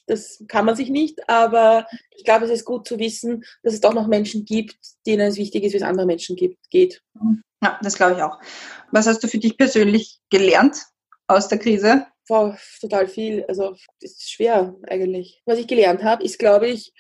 das 0.08 0.44
kann 0.48 0.66
man 0.66 0.76
sich 0.76 0.90
nicht, 0.90 1.30
aber 1.30 1.86
ich 2.12 2.24
glaube, 2.24 2.46
es 2.46 2.52
ist 2.52 2.66
gut 2.66 2.88
zu 2.88 2.98
wissen, 2.98 3.44
dass 3.62 3.74
es 3.74 3.82
doch 3.82 3.94
noch 3.94 4.08
Menschen 4.08 4.46
gibt, 4.46 4.78
denen 5.06 5.28
es 5.28 5.38
wichtig 5.38 5.64
ist, 5.64 5.74
wie 5.74 5.78
es 5.78 5.84
anderen 5.84 6.08
Menschen 6.08 6.36
gibt, 6.36 6.70
geht. 6.70 7.04
Ja, 7.62 7.80
das 7.82 7.96
glaube 7.96 8.16
ich 8.16 8.24
auch. 8.24 8.40
Was 8.92 9.08
hast 9.08 9.24
du 9.24 9.28
für 9.28 9.40
dich 9.40 9.58
persönlich 9.58 10.20
gelernt 10.30 10.78
aus 11.28 11.50
der 11.50 11.60
Krise? 11.60 12.08
Boah, 12.28 12.58
total 12.80 13.08
viel. 13.08 13.46
Also, 13.48 13.76
das 14.02 14.12
ist 14.12 14.32
schwer 14.32 14.76
eigentlich. 14.88 15.42
Was 15.46 15.60
ich 15.60 15.68
gelernt 15.68 16.04
habe, 16.04 16.24
ist, 16.24 16.40
glaube 16.40 16.68
ich, 16.68 16.94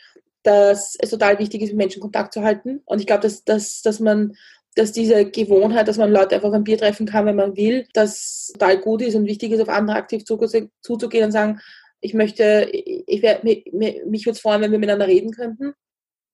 dass 0.43 0.95
es 0.99 1.09
total 1.09 1.39
wichtig 1.39 1.61
ist, 1.61 1.69
mit 1.69 1.77
Menschen 1.77 2.01
Kontakt 2.01 2.33
zu 2.33 2.41
halten. 2.41 2.81
Und 2.85 2.99
ich 2.99 3.07
glaube, 3.07 3.21
dass, 3.21 3.43
dass, 3.43 3.81
dass 3.81 3.99
man 3.99 4.35
dass 4.77 4.91
diese 4.91 5.25
Gewohnheit, 5.25 5.87
dass 5.87 5.97
man 5.97 6.11
Leute 6.11 6.35
einfach 6.35 6.53
ein 6.53 6.63
Bier 6.63 6.77
treffen 6.77 7.07
kann, 7.07 7.25
wenn 7.25 7.35
man 7.35 7.57
will, 7.57 7.87
das 7.93 8.51
total 8.53 8.77
gut 8.79 9.01
ist 9.01 9.15
und 9.15 9.25
wichtig 9.25 9.51
ist, 9.51 9.61
auf 9.61 9.69
andere 9.69 9.97
aktiv 9.97 10.23
zuzugehen 10.23 11.25
und 11.25 11.31
sagen, 11.31 11.59
ich 11.99 12.13
möchte, 12.13 12.69
ich 12.71 13.21
wär, 13.23 13.39
mich, 13.43 13.71
mich 13.73 14.25
würde 14.25 14.35
es 14.35 14.39
freuen, 14.39 14.61
wenn 14.61 14.71
wir 14.71 14.79
miteinander 14.79 15.07
reden 15.07 15.31
könnten 15.31 15.73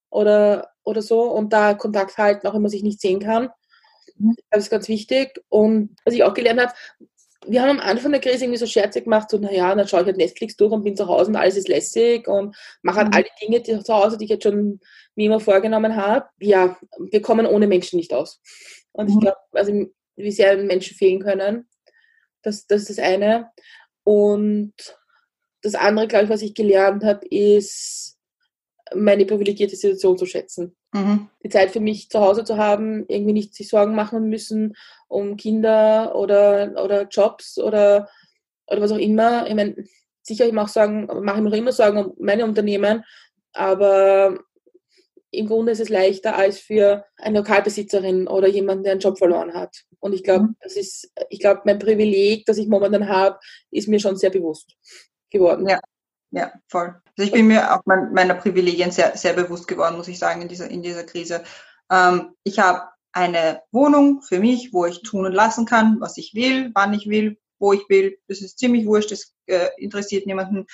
oder, 0.09 0.71
oder 0.83 1.01
so 1.01 1.21
und 1.31 1.53
da 1.53 1.73
Kontakt 1.73 2.17
halten, 2.17 2.45
auch 2.45 2.53
wenn 2.53 2.61
man 2.61 2.71
sich 2.71 2.83
nicht 2.83 2.99
sehen 2.99 3.19
kann. 3.19 3.49
Mhm. 4.17 4.35
Das 4.49 4.63
ist 4.63 4.69
ganz 4.69 4.89
wichtig. 4.89 5.41
Und 5.47 5.95
was 6.03 6.13
ich 6.13 6.23
auch 6.23 6.33
gelernt 6.33 6.59
habe, 6.59 6.73
wir 7.47 7.61
haben 7.61 7.79
am 7.79 7.79
Anfang 7.79 8.11
der 8.11 8.21
Krise 8.21 8.45
irgendwie 8.45 8.59
so 8.59 8.65
Scherze 8.65 9.01
gemacht, 9.01 9.29
so, 9.29 9.37
naja, 9.37 9.73
dann 9.75 9.87
schaue 9.87 10.01
ich 10.01 10.05
halt 10.07 10.17
Netflix 10.17 10.55
durch 10.55 10.71
und 10.71 10.83
bin 10.83 10.95
zu 10.95 11.07
Hause 11.07 11.29
und 11.29 11.35
alles 11.35 11.57
ist 11.57 11.67
lässig 11.67 12.27
und 12.27 12.55
mache 12.81 12.97
halt 12.97 13.07
mhm. 13.09 13.13
all 13.13 13.23
die 13.23 13.45
Dinge 13.45 13.61
die 13.61 13.83
zu 13.83 13.93
Hause, 13.93 14.17
die 14.17 14.25
ich 14.25 14.31
jetzt 14.31 14.43
schon 14.43 14.79
mir 15.15 15.25
immer 15.27 15.39
vorgenommen 15.39 15.95
habe. 15.95 16.25
Ja, 16.39 16.77
wir 16.99 17.21
kommen 17.21 17.45
ohne 17.45 17.67
Menschen 17.67 17.97
nicht 17.97 18.13
aus. 18.13 18.41
Und 18.91 19.09
mhm. 19.09 19.13
ich 19.13 19.19
glaube, 19.21 19.37
also 19.51 19.85
wie 20.15 20.31
sehr 20.31 20.57
Menschen 20.57 20.95
fehlen 20.95 21.21
können, 21.21 21.67
das, 22.41 22.67
das 22.67 22.81
ist 22.81 22.97
das 22.97 22.99
eine. 22.99 23.51
Und 24.03 24.73
das 25.61 25.75
andere, 25.75 26.07
glaube 26.07 26.25
ich, 26.25 26.29
was 26.29 26.41
ich 26.41 26.53
gelernt 26.53 27.03
habe, 27.03 27.25
ist, 27.27 28.17
meine 28.93 29.25
privilegierte 29.25 29.75
Situation 29.75 30.17
zu 30.17 30.25
schätzen. 30.25 30.75
Mhm. 30.93 31.29
Die 31.43 31.49
Zeit 31.49 31.71
für 31.71 31.79
mich 31.79 32.09
zu 32.09 32.19
Hause 32.19 32.43
zu 32.43 32.57
haben, 32.57 33.05
irgendwie 33.07 33.33
nicht 33.33 33.55
sich 33.55 33.67
Sorgen 33.67 33.95
machen 33.95 34.29
müssen 34.29 34.75
um 35.07 35.37
Kinder 35.37 36.15
oder, 36.15 36.73
oder 36.83 37.07
Jobs 37.07 37.57
oder, 37.57 38.07
oder 38.67 38.81
was 38.81 38.91
auch 38.91 38.97
immer. 38.97 39.47
Ich 39.47 39.55
meine, 39.55 39.75
sicher, 40.21 40.45
ich 40.45 40.53
mache 40.53 40.71
sagen, 40.71 41.07
mache 41.23 41.37
ich 41.37 41.43
mir 41.43 41.57
immer 41.57 41.71
Sorgen 41.71 41.97
um 41.97 42.13
meine 42.19 42.45
Unternehmen, 42.45 43.03
aber 43.51 44.39
im 45.31 45.47
Grunde 45.47 45.71
ist 45.71 45.81
es 45.81 45.89
leichter 45.89 46.35
als 46.35 46.59
für 46.59 47.05
eine 47.17 47.39
Lokalbesitzerin 47.39 48.27
oder 48.27 48.47
jemanden, 48.47 48.83
der 48.83 48.93
einen 48.93 49.01
Job 49.01 49.17
verloren 49.17 49.53
hat. 49.53 49.83
Und 49.99 50.13
ich 50.13 50.23
glaube, 50.23 50.45
mhm. 50.45 50.55
das 50.61 50.75
ist, 50.75 51.11
ich 51.29 51.39
glaube, 51.39 51.61
mein 51.65 51.79
Privileg, 51.79 52.45
das 52.45 52.59
ich 52.59 52.67
momentan 52.67 53.07
habe, 53.09 53.39
ist 53.71 53.87
mir 53.87 53.99
schon 53.99 54.15
sehr 54.15 54.29
bewusst 54.29 54.75
geworden. 55.31 55.67
Ja, 55.67 55.79
ja, 56.33 56.51
voll. 56.67 56.95
Also 57.15 57.27
ich 57.27 57.31
bin 57.31 57.47
mir 57.47 57.73
auch 57.73 57.81
meiner 57.85 58.33
Privilegien 58.33 58.91
sehr, 58.91 59.15
sehr 59.15 59.33
bewusst 59.33 59.67
geworden, 59.67 59.97
muss 59.97 60.07
ich 60.07 60.17
sagen, 60.17 60.41
in 60.41 60.47
dieser, 60.47 60.67
in 60.67 60.81
dieser 60.81 61.03
Krise. 61.03 61.43
Ähm, 61.91 62.33
ich 62.43 62.57
habe 62.57 62.89
eine 63.11 63.61
Wohnung 63.71 64.23
für 64.23 64.39
mich, 64.39 64.73
wo 64.73 64.85
ich 64.87 65.03
tun 65.03 65.27
und 65.27 65.33
lassen 65.33 65.67
kann, 65.67 65.97
was 65.99 66.17
ich 66.17 66.33
will, 66.33 66.71
wann 66.73 66.93
ich 66.93 67.07
will, 67.07 67.37
wo 67.59 67.71
ich 67.71 67.87
will. 67.87 68.17
Das 68.27 68.41
ist 68.41 68.57
ziemlich 68.57 68.87
wurscht, 68.87 69.11
das 69.11 69.31
äh, 69.45 69.67
interessiert 69.77 70.25
niemanden. 70.25 70.65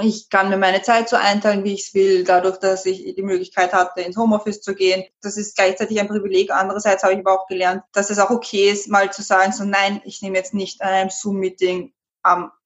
Ich 0.00 0.30
kann 0.30 0.50
mir 0.50 0.56
meine 0.56 0.82
Zeit 0.82 1.08
so 1.08 1.16
einteilen, 1.16 1.64
wie 1.64 1.74
ich 1.74 1.88
es 1.88 1.94
will, 1.94 2.22
dadurch, 2.22 2.58
dass 2.58 2.86
ich 2.86 3.16
die 3.16 3.22
Möglichkeit 3.22 3.72
hatte, 3.72 4.02
ins 4.02 4.16
Homeoffice 4.16 4.60
zu 4.60 4.76
gehen. 4.76 5.04
Das 5.20 5.36
ist 5.36 5.56
gleichzeitig 5.56 5.98
ein 5.98 6.06
Privileg. 6.06 6.52
Andererseits 6.52 7.02
habe 7.02 7.14
ich 7.14 7.18
aber 7.18 7.32
auch 7.32 7.48
gelernt, 7.48 7.82
dass 7.92 8.10
es 8.10 8.20
auch 8.20 8.30
okay 8.30 8.70
ist, 8.70 8.88
mal 8.88 9.12
zu 9.12 9.22
sagen, 9.22 9.50
so 9.50 9.64
nein, 9.64 10.00
ich 10.04 10.22
nehme 10.22 10.36
jetzt 10.36 10.54
nicht 10.54 10.80
an 10.80 10.90
einem 10.90 11.10
Zoom-Meeting 11.10 11.92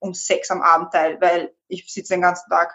um 0.00 0.14
sechs 0.14 0.50
am 0.50 0.62
Abend 0.62 0.92
teil, 0.92 1.20
weil 1.20 1.54
ich 1.72 1.92
sitze 1.92 2.14
den 2.14 2.22
ganzen 2.22 2.48
Tag 2.50 2.74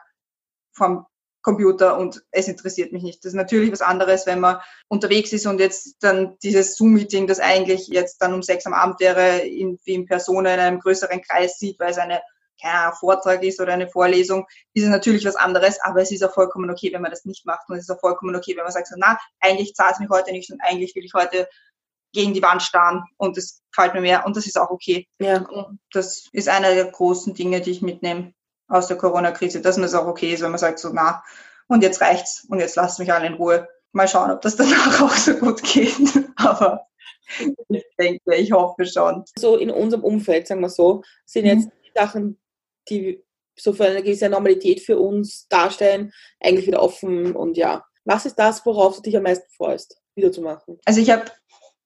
vom 0.74 1.06
Computer 1.42 1.98
und 1.98 2.24
es 2.32 2.50
interessiert 2.50 2.92
mich 2.92 3.04
nicht. 3.04 3.24
Das 3.24 3.32
ist 3.32 3.38
natürlich 3.38 3.72
was 3.72 3.82
anderes, 3.82 4.26
wenn 4.26 4.42
man 4.42 4.60
unterwegs 4.90 5.32
ist 5.32 5.46
und 5.46 5.60
jetzt 5.60 5.96
dann 6.02 6.38
dieses 6.44 6.76
Zoom-Meeting, 6.76 7.26
das 7.26 7.40
eigentlich 7.40 7.88
jetzt 7.88 8.22
dann 8.22 8.34
um 8.34 8.44
sechs 8.44 8.66
am 8.66 8.74
Abend 8.74 9.00
wäre, 9.00 9.40
in, 9.40 9.80
wie 9.86 9.94
in 9.94 10.06
Persona 10.06 10.54
in 10.54 10.60
einem 10.60 10.80
größeren 10.80 11.22
Kreis 11.22 11.58
sieht, 11.58 11.80
weil 11.80 11.92
es 11.92 11.98
eine 11.98 12.22
kein 12.62 12.92
Vortrag 12.94 13.44
ist 13.44 13.62
oder 13.62 13.72
eine 13.72 13.88
Vorlesung, 13.88 14.46
ist 14.74 14.84
es 14.84 14.90
natürlich 14.90 15.24
was 15.26 15.36
anderes, 15.36 15.80
aber 15.84 16.02
es 16.02 16.12
ist 16.12 16.24
auch 16.24 16.34
vollkommen 16.34 16.70
okay, 16.70 16.92
wenn 16.92 17.04
man 17.04 17.12
das 17.12 17.24
nicht 17.24 17.46
macht 17.46 17.70
und 17.70 17.78
es 17.78 17.84
ist 17.84 17.92
auch 17.92 18.00
vollkommen 18.00 18.36
okay, 18.36 18.58
wenn 18.58 18.64
man 18.64 18.74
sagt, 18.74 18.88
so, 18.88 18.96
na, 18.98 19.18
eigentlich 19.40 19.74
zahlt 19.76 19.94
es 19.94 20.00
mich 20.00 20.10
heute 20.10 20.32
nicht 20.32 20.52
und 20.52 20.60
eigentlich 20.62 20.96
will 20.96 21.06
ich 21.06 21.14
heute 21.14 21.48
gegen 22.14 22.34
die 22.34 22.42
Wand 22.42 22.64
starren 22.64 23.04
und 23.18 23.38
das 23.38 23.62
gefällt 23.72 23.94
mir 23.94 24.02
mehr 24.02 24.26
und 24.26 24.36
das 24.36 24.48
ist 24.48 24.58
auch 24.60 24.72
okay. 24.72 25.08
Ja. 25.20 25.42
Und 25.48 25.80
das 25.92 26.28
ist 26.32 26.50
einer 26.50 26.74
der 26.74 26.92
großen 26.92 27.36
Dinge, 27.36 27.62
die 27.62 27.72
ich 27.72 27.82
mitnehme 27.82 28.34
aus 28.68 28.88
der 28.88 28.98
Corona-Krise, 28.98 29.62
dass 29.62 29.78
man 29.78 29.86
es 29.86 29.94
auch 29.94 30.08
okay 30.08 30.34
ist, 30.34 30.42
wenn 30.42 30.52
man 30.52 30.60
sagt 30.60 30.80
so, 30.80 30.90
na, 30.94 31.24
und 31.68 31.84
jetzt 31.84 32.02
reicht's 32.02 32.46
und 32.50 32.60
jetzt 32.60 32.76
lasst 32.76 33.00
mich 33.00 33.12
alle 33.12 33.28
in 33.28 33.34
Ruhe. 33.34 33.68
Mal 33.94 34.08
schauen, 34.08 34.32
ob 34.32 34.42
das 34.42 34.56
danach 34.56 35.02
auch 35.02 35.16
so 35.16 35.34
gut 35.36 35.64
geht. 35.64 35.96
Aber 36.36 36.88
ich 37.70 37.86
denke, 38.00 38.36
ich 38.36 38.52
hoffe 38.52 38.86
schon. 38.86 39.24
So 39.38 39.58
in 39.58 39.70
unserem 39.72 40.04
Umfeld, 40.04 40.48
sagen 40.48 40.62
wir 40.62 40.70
so, 40.70 41.04
sind 41.26 41.46
Mhm. 41.46 41.50
jetzt 41.50 41.70
die 41.86 41.92
Sachen, 41.96 42.40
die 42.90 43.24
so 43.60 43.74
für 43.74 43.86
eine 43.86 44.04
gewisse 44.04 44.30
Normalität 44.30 44.82
für 44.82 45.00
uns 45.00 45.48
darstellen, 45.48 46.14
eigentlich 46.40 46.68
wieder 46.68 46.82
offen 46.82 47.36
und 47.36 47.58
ja. 47.58 47.84
Was 48.06 48.26
ist 48.26 48.36
das, 48.36 48.66
worauf 48.66 48.96
du 48.98 49.02
dich 49.02 49.18
am 49.18 49.24
meisten 49.24 49.50
freust, 49.56 50.00
wiederzumachen? 50.16 50.80
Also 50.86 51.02
ich 51.02 51.10
habe 51.10 51.26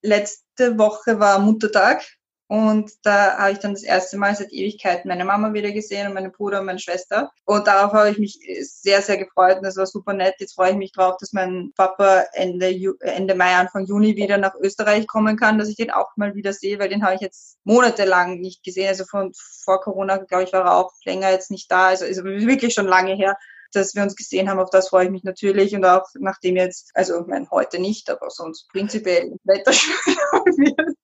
letzte 0.03 0.77
Woche 0.77 1.19
war 1.19 1.39
Muttertag 1.39 2.03
und 2.51 2.91
da 3.03 3.38
habe 3.38 3.53
ich 3.53 3.60
dann 3.60 3.75
das 3.75 3.84
erste 3.84 4.17
Mal 4.17 4.36
seit 4.36 4.51
Ewigkeiten 4.51 5.08
meine 5.08 5.24
Mama 5.24 5.53
wieder 5.53 5.72
gesehen 5.72 6.08
und 6.08 6.13
meine 6.13 6.31
Bruder 6.31 6.60
und 6.60 6.65
meine 6.65 6.79
Schwester. 6.79 7.31
Und 7.46 7.65
darauf 7.65 7.93
habe 7.93 8.10
ich 8.10 8.17
mich 8.17 8.39
sehr, 8.60 9.01
sehr 9.01 9.15
gefreut 9.15 9.55
und 9.55 9.63
das 9.63 9.77
war 9.77 9.86
super 9.86 10.12
nett. 10.12 10.36
Jetzt 10.39 10.55
freue 10.55 10.72
ich 10.72 10.75
mich 10.75 10.91
drauf, 10.91 11.15
dass 11.17 11.31
mein 11.31 11.72
Papa 11.77 12.25
Ende, 12.34 12.75
Ende 13.00 13.36
Mai, 13.36 13.55
Anfang 13.55 13.86
Juni 13.86 14.17
wieder 14.17 14.38
nach 14.38 14.53
Österreich 14.55 15.08
kommen 15.08 15.38
kann, 15.38 15.60
dass 15.60 15.70
ich 15.70 15.77
den 15.77 15.91
auch 15.91 16.10
mal 16.17 16.36
wieder 16.36 16.51
sehe, 16.51 16.77
weil 16.77 16.89
den 16.89 17.05
habe 17.05 17.15
ich 17.15 17.22
jetzt 17.22 17.58
monatelang 17.63 18.41
nicht 18.41 18.65
gesehen. 18.65 18.89
Also 18.89 19.05
von 19.05 19.31
vor 19.34 19.79
Corona, 19.79 20.17
glaube 20.17 20.43
ich, 20.43 20.51
war 20.51 20.65
er 20.65 20.75
auch 20.75 20.91
länger 21.05 21.31
jetzt 21.31 21.51
nicht 21.51 21.72
da. 21.72 21.88
Also 21.88 22.03
ist 22.03 22.22
wirklich 22.22 22.74
schon 22.74 22.86
lange 22.86 23.15
her 23.15 23.38
dass 23.74 23.96
wir 23.96 24.03
uns 24.03 24.17
gesehen 24.17 24.50
haben, 24.50 24.60
auf 24.60 24.70
das 24.70 24.89
freue 24.89 25.05
ich 25.05 25.12
mich 25.12 25.24
natürlich 25.24 25.74
und 25.74 25.86
auch 25.86 26.05
nachdem 26.20 26.58
jetzt, 26.58 26.91
also 26.93 27.22
ich 27.22 27.27
meine 27.27 27.50
heute 27.51 27.79
nicht, 27.79 28.10
aber 28.10 28.29
sonst 28.29 28.67
prinzipiell 28.67 29.31
Wetter 29.46 29.72
wird, 30.58 30.98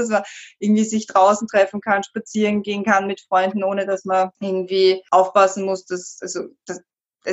dass 0.00 0.08
man 0.08 0.22
irgendwie 0.58 0.84
sich 0.84 1.06
draußen 1.06 1.48
treffen 1.48 1.80
kann, 1.80 2.02
spazieren 2.02 2.62
gehen 2.62 2.84
kann 2.84 3.06
mit 3.06 3.20
Freunden, 3.20 3.64
ohne 3.64 3.86
dass 3.86 4.04
man 4.04 4.30
irgendwie 4.40 5.02
aufpassen 5.10 5.64
muss, 5.64 5.84
dass, 5.86 6.18
also, 6.20 6.44
dass, 6.66 6.80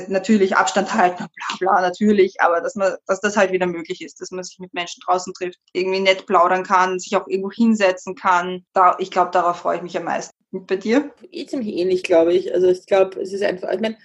natürlich 0.08 0.55
Abstand 0.55 0.93
halten, 0.93 1.17
bla 1.17 1.58
bla, 1.60 1.82
natürlich, 1.82 2.41
aber 2.41 2.62
dass 2.62 2.75
man, 2.75 2.96
dass 3.05 3.22
das 3.22 3.38
halt 3.38 3.51
wieder 3.51 3.67
möglich 3.67 4.01
ist, 4.01 4.20
dass 4.22 4.32
man 4.32 4.43
sich 4.43 4.60
mit 4.60 4.74
Menschen 4.74 5.01
draußen 5.05 5.34
trifft, 5.34 5.60
irgendwie 5.72 6.00
nett 6.00 6.25
plaudern 6.25 6.63
kann, 6.63 7.00
sich 7.00 7.15
auch 7.15 7.27
irgendwo 7.27 7.51
hinsetzen 7.51 8.15
kann. 8.15 8.65
Da, 8.74 8.96
ich 9.00 9.12
glaube, 9.12 9.32
darauf 9.32 9.58
freue 9.58 9.77
ich 9.77 9.84
mich 9.84 9.96
am 9.96 10.05
meisten. 10.05 10.34
Und 10.51 10.67
bei 10.67 10.77
dir? 10.77 11.12
Eh 11.32 11.46
ziemlich 11.46 11.75
ähnlich, 11.75 12.03
glaube 12.03 12.34
ich. 12.34 12.53
Also 12.53 12.67
ich 12.67 12.86
glaube, 12.86 13.22
es 13.22 13.34
ist 13.34 13.43
einfach, 13.43 13.72
ich 13.72 13.79
meine, 13.79 13.98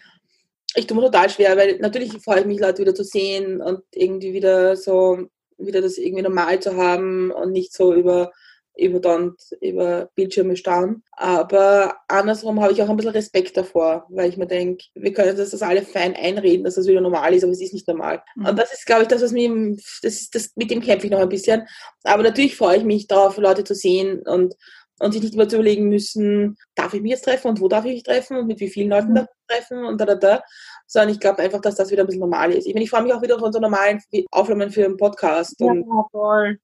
ich 0.75 0.87
tue 0.87 0.97
mir 0.97 1.05
total 1.05 1.31
schwer, 1.31 1.57
weil 1.57 1.79
natürlich 1.79 2.13
freue 2.23 2.41
ich 2.41 2.47
mich, 2.47 2.61
Leute 2.61 2.83
wieder 2.83 2.95
zu 2.95 3.05
sehen 3.05 3.61
und 3.61 3.83
irgendwie 3.93 4.33
wieder 4.33 4.77
so, 4.77 5.29
wieder 5.57 5.81
das 5.81 5.99
irgendwie 5.99 6.23
normal 6.23 6.61
zu 6.61 6.77
haben 6.77 7.31
und 7.31 7.53
nicht 7.53 7.73
so 7.73 7.95
über, 7.95 8.33
über, 8.79 9.01
dann, 9.01 9.35
über 9.61 10.09
Bildschirme 10.15 10.57
starren. 10.57 11.03
Aber 11.13 11.97
andersrum 12.09 12.61
habe 12.61 12.73
ich 12.73 12.83
auch 12.83 12.89
ein 12.89 12.97
bisschen 12.97 13.13
Respekt 13.13 13.57
davor, 13.57 14.07
weil 14.09 14.29
ich 14.29 14.37
mir 14.37 14.47
denke, 14.47 14.85
wir 14.95 15.13
können 15.13 15.37
das, 15.37 15.51
das 15.51 15.63
alle 15.63 15.83
fein 15.83 16.15
einreden, 16.15 16.65
dass 16.65 16.77
das 16.77 16.87
wieder 16.87 17.01
normal 17.01 17.35
ist, 17.35 17.43
aber 17.43 17.53
es 17.53 17.61
ist 17.61 17.75
nicht 17.75 17.89
normal. 17.89 18.23
Mhm. 18.37 18.47
Und 18.47 18.59
das 18.59 18.73
ist, 18.73 18.87
glaube 18.87 19.03
ich, 19.03 19.09
das, 19.09 19.23
was 19.23 19.33
mir, 19.33 19.77
das 20.03 20.15
ist, 20.15 20.35
das, 20.35 20.53
mit 20.57 20.71
dem 20.71 20.81
kämpfe 20.81 21.07
ich 21.07 21.13
noch 21.13 21.21
ein 21.21 21.29
bisschen. 21.29 21.67
Aber 22.05 22.23
natürlich 22.23 22.57
freue 22.57 22.79
ich 22.79 22.85
mich 22.85 23.07
darauf, 23.07 23.37
Leute 23.37 23.65
zu 23.65 23.75
sehen 23.75 24.23
und 24.27 24.55
und 25.01 25.13
sich 25.13 25.23
nicht 25.23 25.35
immer 25.35 25.49
zu 25.49 25.57
überlegen 25.57 25.89
müssen, 25.89 26.57
darf 26.75 26.95
ich 26.95 27.01
mich 27.01 27.13
jetzt 27.13 27.25
treffen 27.25 27.49
und 27.49 27.61
wo 27.61 27.69
darf 27.69 27.85
ich 27.85 27.93
mich 27.93 28.03
treffen 28.03 28.37
und 28.37 28.47
mit 28.47 28.61
wie 28.61 28.69
vielen 28.69 28.91
Leuten 28.91 29.11
Mhm. 29.11 29.15
darf 29.15 29.27
ich 29.27 29.37
mich 29.37 29.59
treffen 29.59 29.85
und 29.85 30.01
da, 30.01 30.07
da, 30.07 30.15
da. 30.17 30.43
Sondern 30.87 31.11
ich 31.11 31.21
glaube 31.21 31.43
einfach, 31.43 31.61
dass 31.61 31.77
das 31.77 31.91
wieder 31.91 32.03
ein 32.03 32.07
bisschen 32.07 32.21
normal 32.21 32.53
ist. 32.53 32.67
Ich 32.67 32.75
meine, 32.75 32.85
ich 32.85 32.91
freue 32.91 33.03
mich 33.03 33.13
auch 33.13 33.23
wieder 33.23 33.37
auf 33.37 33.43
unsere 33.43 33.63
normalen 33.63 34.01
Aufnahmen 34.31 34.71
für 34.71 34.85
einen 34.85 34.97
Podcast 34.97 35.61
und 35.61 35.87
voll. 36.11 36.59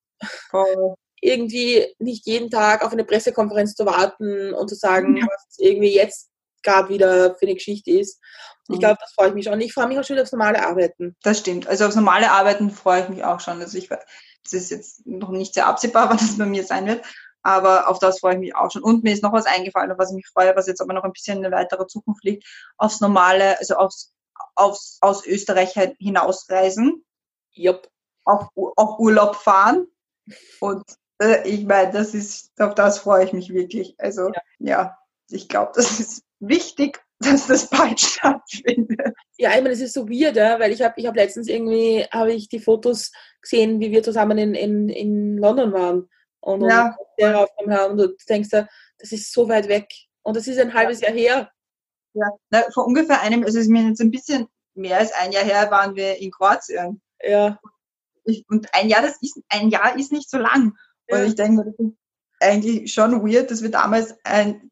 voll. 0.51 0.95
Irgendwie 1.25 1.87
nicht 1.99 2.27
jeden 2.27 2.51
Tag 2.51 2.85
auf 2.85 2.93
eine 2.93 3.05
Pressekonferenz 3.05 3.75
zu 3.75 3.87
warten 3.87 4.53
und 4.53 4.69
zu 4.69 4.75
sagen, 4.75 5.17
Ja. 5.17 5.27
was 5.27 5.59
irgendwie 5.59 5.95
jetzt 5.95 6.31
gerade 6.63 6.89
wieder 6.89 7.35
für 7.35 7.47
eine 7.47 7.55
Geschichte 7.55 7.91
ist. 7.91 8.21
Ich 8.69 8.79
glaube, 8.79 8.97
das 8.99 9.13
freue 9.13 9.29
ich 9.29 9.35
mich 9.35 9.45
schon. 9.45 9.61
Ich 9.61 9.75
freue 9.75 9.87
mich 9.87 9.99
auch 9.99 10.05
schon 10.05 10.19
aufs 10.19 10.33
normale 10.33 10.67
Arbeiten. 10.67 11.15
Das 11.23 11.39
stimmt. 11.41 11.67
Also 11.67 11.85
aufs 11.85 11.97
normale 11.97 12.31
Arbeiten 12.31 12.71
freue 12.71 13.03
ich 13.03 13.09
mich 13.11 13.23
auch 13.25 13.41
schon. 13.41 13.61
Also 13.61 13.77
ich, 13.77 13.89
das 13.89 14.53
ist 14.53 14.71
jetzt 14.71 15.07
noch 15.07 15.29
nicht 15.31 15.53
sehr 15.55 15.67
absehbar, 15.67 16.09
wann 16.11 16.17
das 16.17 16.39
bei 16.39 16.47
mir 16.47 16.65
sein 16.65 16.87
wird. 16.87 17.05
Aber 17.43 17.89
auf 17.89 17.99
das 17.99 18.21
freue 18.21 18.35
ich 18.35 18.41
mich 18.41 18.55
auch 18.57 18.71
schon. 18.71 18.83
Und 18.83 19.05
mir 19.05 19.13
ist 19.13 19.23
noch 19.23 19.35
was 19.35 19.45
eingefallen, 19.45 19.93
auf 19.93 19.99
was 19.99 20.11
ich 20.11 20.17
mich 20.17 20.29
freue, 20.29 20.57
was 20.57 20.67
jetzt 20.67 20.81
aber 20.81 20.95
noch 20.95 21.05
ein 21.05 21.13
bisschen 21.13 21.39
in 21.39 21.45
eine 21.45 21.55
weitere 21.55 21.87
Zukunft 21.87 22.25
liegt. 22.25 22.47
Aufs 22.79 23.01
normale, 23.01 23.59
also 23.59 23.75
aufs, 23.77 24.15
aufs 24.55 24.97
aus 25.03 25.27
Österreich 25.27 25.77
halt 25.77 25.95
hinausreisen, 25.99 27.05
Jupp. 27.51 27.87
auf, 28.25 28.49
auf 28.55 28.99
Urlaub 28.99 29.37
fahren. 29.37 29.87
Und 30.61 30.85
ich 31.45 31.65
meine, 31.65 31.93
das 31.93 32.15
ist, 32.15 32.51
auf 32.61 32.75
das 32.75 32.99
freue 32.99 33.25
ich 33.25 33.33
mich 33.33 33.53
wirklich. 33.53 33.95
Also 33.99 34.29
Ja. 34.29 34.43
ja, 34.59 34.99
ich 35.31 35.49
glaube, 35.49 35.73
das 35.75 36.01
ist 36.01 36.25
wichtig, 36.41 37.03
dass 37.21 37.47
das 37.47 37.69
bald 37.71 38.01
stattfindet. 38.01 39.15
Ja, 39.39 39.51
ich 39.51 39.57
meine, 39.63 39.71
es 39.71 39.81
ist 39.81 39.95
so 39.95 40.09
weird, 40.09 40.37
ja, 40.37 40.59
weil 40.61 40.73
ich 40.73 40.83
habe 40.83 40.95
ich 41.01 41.07
hab 41.07 41.17
letztens 41.17 41.49
irgendwie, 41.49 42.05
habe 42.13 42.33
ich 42.33 42.49
die 42.49 42.61
Fotos 42.61 43.13
gesehen, 43.41 43.81
wie 43.81 43.91
wir 43.91 44.03
zusammen 44.03 44.39
in, 44.39 44.55
in, 44.55 44.89
in 44.89 45.39
London 45.39 45.73
waren 45.73 46.09
und 46.41 46.63
Ja. 46.69 46.97
aufgenommen 46.99 47.79
haben 47.79 47.93
und 47.93 47.99
du 47.99 48.17
denkst 48.29 48.51
dir, 48.51 48.69
das 48.99 49.13
ist 49.13 49.33
so 49.33 49.49
weit 49.49 49.69
weg 49.69 49.89
und 50.23 50.37
das 50.37 50.47
ist 50.47 50.59
ein 50.59 50.75
halbes 50.75 51.01
Jahr 51.01 51.13
her. 51.13 51.51
Ja, 52.15 52.29
na, 52.51 52.63
vor 52.73 52.87
ungefähr 52.87 53.21
einem, 53.23 53.43
also 53.45 53.59
es 53.59 53.65
ist 53.65 53.71
mir 53.71 53.83
jetzt 53.89 54.01
ein 54.01 54.11
bisschen 54.11 54.47
mehr 54.75 54.99
als 54.99 55.13
ein 55.13 55.33
Jahr 55.33 55.45
her, 55.45 55.71
waren 55.71 55.95
wir 55.97 56.17
in 56.21 56.31
Kroatien. 56.31 57.01
Ja, 57.23 57.59
Ich, 58.25 58.45
und 58.49 58.69
ein 58.75 58.89
Jahr, 58.89 59.03
das 59.03 59.21
ist, 59.21 59.39
ein 59.49 59.69
Jahr 59.71 59.97
ist 59.99 60.13
nicht 60.13 60.31
so 60.31 60.39
lang. 60.39 60.77
Ja. 61.09 61.19
Und 61.19 61.27
ich 61.27 61.35
denke 61.35 61.63
mir, 61.63 61.65
das 61.65 61.75
ist 61.79 61.93
eigentlich 62.41 62.93
schon 62.93 63.27
weird, 63.27 63.51
dass 63.51 63.63
wir 63.63 63.71
damals 63.71 64.15
ein, 64.25 64.71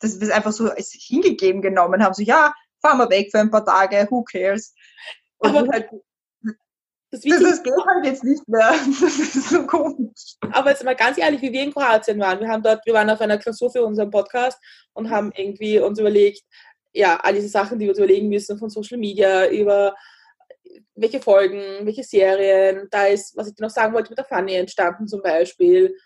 dass 0.00 0.20
wir 0.20 0.28
es 0.28 0.32
einfach 0.32 0.52
so 0.52 0.70
hingegeben 0.74 1.62
genommen 1.62 2.02
haben. 2.02 2.14
So, 2.14 2.22
ja, 2.22 2.54
fahren 2.80 2.98
wir 2.98 3.10
weg 3.10 3.28
für 3.30 3.40
ein 3.40 3.50
paar 3.50 3.64
Tage, 3.64 4.06
who 4.10 4.22
cares? 4.22 4.74
Und 5.38 5.56
Aber- 5.56 5.68
halt, 5.72 5.88
das 7.12 7.20
das, 7.20 7.40
das 7.40 7.62
geht 7.62 7.72
halt 7.72 8.04
jetzt 8.04 8.24
nicht 8.24 8.46
mehr. 8.48 8.74
Das 9.00 9.18
ist 9.18 9.48
so 9.48 9.64
komisch. 9.66 10.36
Aber 10.52 10.70
jetzt 10.70 10.84
mal 10.84 10.96
ganz 10.96 11.18
ehrlich, 11.18 11.40
wie 11.40 11.52
wir 11.52 11.62
in 11.62 11.72
Kroatien 11.72 12.18
waren. 12.18 12.40
Wir 12.40 12.48
haben 12.48 12.62
dort, 12.62 12.84
wir 12.84 12.94
waren 12.94 13.08
auf 13.08 13.20
einer 13.20 13.38
Klausur 13.38 13.70
für 13.70 13.84
unseren 13.84 14.10
Podcast 14.10 14.58
und 14.92 15.08
haben 15.08 15.32
irgendwie 15.34 15.78
uns 15.78 15.98
überlegt, 15.98 16.42
ja, 16.92 17.18
all 17.22 17.34
diese 17.34 17.48
Sachen, 17.48 17.78
die 17.78 17.84
wir 17.84 17.90
uns 17.90 17.98
überlegen 17.98 18.28
müssen, 18.28 18.58
von 18.58 18.70
Social 18.70 18.98
Media 18.98 19.48
über 19.48 19.94
welche 20.94 21.20
Folgen, 21.20 21.86
welche 21.86 22.04
Serien. 22.04 22.88
Da 22.90 23.06
ist, 23.06 23.36
was 23.36 23.48
ich 23.48 23.54
dir 23.54 23.64
noch 23.64 23.70
sagen 23.70 23.94
wollte, 23.94 24.10
mit 24.10 24.18
der 24.18 24.24
Fanny 24.24 24.54
entstanden 24.54 25.06
zum 25.06 25.22
Beispiel. 25.22 25.96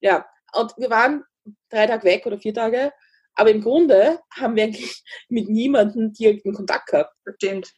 Ja, 0.00 0.26
und 0.54 0.72
wir 0.76 0.90
waren 0.90 1.24
drei 1.70 1.86
Tage 1.86 2.04
weg 2.04 2.26
oder 2.26 2.38
vier 2.38 2.54
Tage, 2.54 2.92
aber 3.34 3.50
im 3.50 3.62
Grunde 3.62 4.20
haben 4.34 4.56
wir 4.56 4.64
eigentlich 4.64 5.02
mit 5.28 5.48
niemandem 5.48 6.12
direkten 6.12 6.54
Kontakt 6.54 6.88
gehabt. 6.88 7.14
Stimmt. 7.36 7.72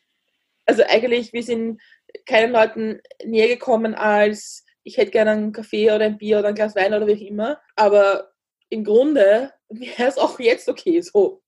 Also 0.65 0.83
eigentlich, 0.85 1.33
wir 1.33 1.43
sind 1.43 1.81
keinen 2.27 2.53
Leuten 2.53 3.01
näher 3.25 3.49
gekommen 3.49 3.95
als 3.95 4.65
ich 4.85 4.97
hätte 4.97 5.11
gerne 5.11 5.33
einen 5.33 5.53
Kaffee 5.53 5.91
oder 5.91 6.05
ein 6.07 6.19
Bier 6.19 6.39
oder 6.39 6.49
ein 6.49 6.55
Glas 6.55 6.75
Wein 6.75 6.93
oder 6.95 7.07
wie 7.07 7.15
auch 7.15 7.29
immer. 7.29 7.61
Aber 7.77 8.33
im 8.69 8.85
Grunde 8.85 9.53
wäre 9.69 10.09
es 10.09 10.19
auch 10.19 10.39
jetzt 10.41 10.69
okay 10.69 11.01
so. 11.01 11.43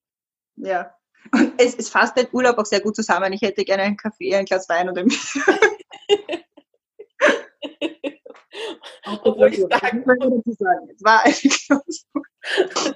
Ja. 0.55 0.95
Und 1.31 1.53
es, 1.57 1.75
es 1.75 1.89
fasst 1.89 2.17
den 2.17 2.27
Urlaub 2.31 2.57
auch 2.57 2.65
sehr 2.65 2.81
gut 2.81 2.95
zusammen. 2.95 3.33
Ich 3.33 3.41
hätte 3.41 3.65
gerne 3.65 3.83
einen 3.83 3.97
Kaffee, 3.97 4.35
ein 4.35 4.45
Glas 4.45 4.69
Wein 4.69 4.89
oder 4.89 5.01
ein 5.01 5.11
Obwohl 9.23 9.53
ich 9.53 9.59
sagen 9.59 10.03
es 10.07 11.03
war 11.03 11.23
eine 11.23 11.33
Klausur. 11.33 12.23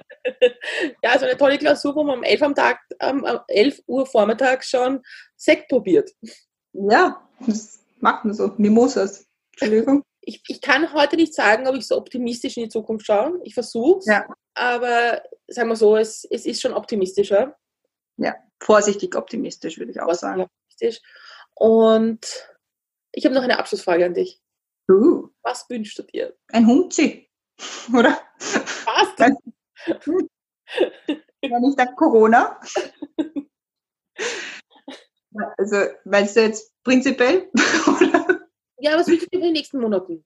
Ja, 1.02 1.10
also 1.12 1.24
eine 1.24 1.36
tolle 1.36 1.58
Klausur, 1.58 1.94
wo 1.94 2.04
man 2.04 2.18
um 2.18 2.22
11 2.24 2.42
am 2.42 2.54
Tag, 2.54 2.78
um, 3.02 3.24
um 3.24 3.40
11 3.48 3.80
Uhr 3.86 4.06
vormittags 4.06 4.68
schon 4.68 5.02
Sekt 5.36 5.68
probiert. 5.68 6.10
Ja, 6.72 7.26
das 7.46 7.80
macht 7.98 8.24
man 8.24 8.34
so. 8.34 8.52
Mimosas. 8.58 9.26
Entschuldigung. 9.52 10.02
Ich, 10.20 10.42
ich 10.48 10.60
kann 10.60 10.92
heute 10.92 11.16
nicht 11.16 11.34
sagen, 11.34 11.66
ob 11.66 11.74
ich 11.74 11.86
so 11.86 11.96
optimistisch 11.96 12.56
in 12.58 12.64
die 12.64 12.68
Zukunft 12.68 13.06
schaue. 13.06 13.40
Ich 13.44 13.54
versuche 13.54 14.00
es, 14.00 14.06
Ja. 14.06 14.26
aber 14.54 15.22
sagen 15.48 15.70
wir 15.70 15.76
so, 15.76 15.96
es, 15.96 16.24
es 16.30 16.44
ist 16.44 16.60
schon 16.60 16.74
optimistischer. 16.74 17.56
Vorsichtig 18.62 19.16
optimistisch, 19.16 19.78
würde 19.78 19.90
ich 19.92 20.00
auch 20.00 20.12
sagen. 20.14 20.46
Und 21.54 22.50
ich 23.12 23.24
habe 23.24 23.34
noch 23.34 23.42
eine 23.42 23.58
Abschlussfrage 23.58 24.04
an 24.04 24.14
dich. 24.14 24.40
Uh, 24.90 25.28
Was 25.42 25.68
wünschst 25.70 25.98
du 25.98 26.02
dir? 26.02 26.36
ein 26.48 26.66
Hunzi. 26.66 27.30
Oder? 27.96 28.18
Was? 28.38 29.16
Ganz- 29.16 29.38
Ja, 31.42 31.58
nicht 31.60 31.78
dank 31.78 31.96
Corona. 31.96 32.60
Also 35.58 35.76
meinst 36.04 36.36
du 36.36 36.40
jetzt 36.42 36.72
prinzipiell? 36.84 37.50
ja, 38.78 38.96
was 38.98 39.06
wünschst 39.08 39.26
du 39.26 39.30
dir 39.30 39.38
in 39.38 39.42
den 39.44 39.52
nächsten 39.52 39.80
Monaten? 39.80 40.24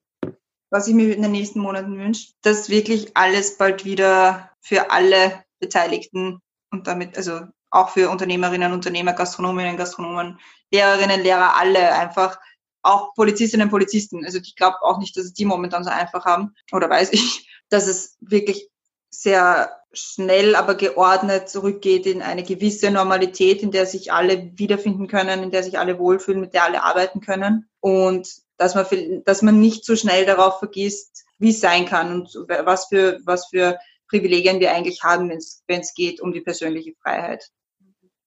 Was 0.71 0.87
ich 0.87 0.93
mir 0.95 1.15
in 1.15 1.21
den 1.21 1.31
nächsten 1.31 1.59
Monaten 1.59 1.97
wünsche, 1.97 2.33
dass 2.41 2.69
wirklich 2.69 3.15
alles 3.15 3.57
bald 3.57 3.85
wieder 3.85 4.51
für 4.61 4.89
alle 4.91 5.45
Beteiligten 5.59 6.39
und 6.71 6.87
damit, 6.87 7.15
also 7.17 7.41
auch 7.75 7.89
für 7.89 8.09
Unternehmerinnen, 8.09 8.71
Unternehmer, 8.71 9.13
Gastronominnen, 9.13 9.77
Gastronomen, 9.77 10.39
Lehrerinnen, 10.71 11.21
Lehrer, 11.21 11.55
alle 11.57 11.93
einfach, 11.93 12.39
auch 12.81 13.13
Polizistinnen, 13.15 13.69
Polizisten. 13.69 14.23
Also 14.23 14.39
ich 14.39 14.55
glaube 14.55 14.77
auch 14.81 14.99
nicht, 14.99 15.17
dass 15.17 15.25
es 15.25 15.33
die 15.33 15.45
momentan 15.45 15.83
so 15.83 15.89
einfach 15.89 16.25
haben, 16.25 16.53
oder 16.71 16.89
weiß 16.89 17.13
ich, 17.13 17.49
dass 17.69 17.87
es 17.87 18.17
wirklich 18.21 18.69
sehr 19.09 19.81
schnell, 19.91 20.55
aber 20.55 20.75
geordnet 20.75 21.49
zurückgeht 21.49 22.05
in 22.05 22.21
eine 22.21 22.43
gewisse 22.43 22.91
Normalität, 22.91 23.61
in 23.61 23.71
der 23.71 23.85
sich 23.85 24.11
alle 24.11 24.51
wiederfinden 24.55 25.07
können, 25.07 25.41
in 25.41 25.51
der 25.51 25.63
sich 25.63 25.79
alle 25.79 25.99
wohlfühlen, 25.99 26.41
mit 26.41 26.53
der 26.53 26.63
alle 26.63 26.83
arbeiten 26.83 27.21
können. 27.21 27.69
Und 27.79 28.29
dass 28.57 28.75
man, 28.75 28.85
dass 29.23 29.41
man 29.41 29.59
nicht 29.59 29.85
so 29.85 29.95
schnell 29.95 30.25
darauf 30.25 30.59
vergisst, 30.59 31.25
wie 31.39 31.49
es 31.49 31.61
sein 31.61 31.85
kann 31.85 32.13
und 32.13 32.35
was 32.47 32.87
für, 32.87 33.19
was 33.25 33.47
für 33.47 33.77
Privilegien 34.09 34.59
wir 34.59 34.73
eigentlich 34.73 35.03
haben, 35.03 35.29
wenn 35.29 35.81
es 35.81 35.93
geht 35.93 36.21
um 36.21 36.31
die 36.31 36.41
persönliche 36.41 36.93
Freiheit. 37.01 37.49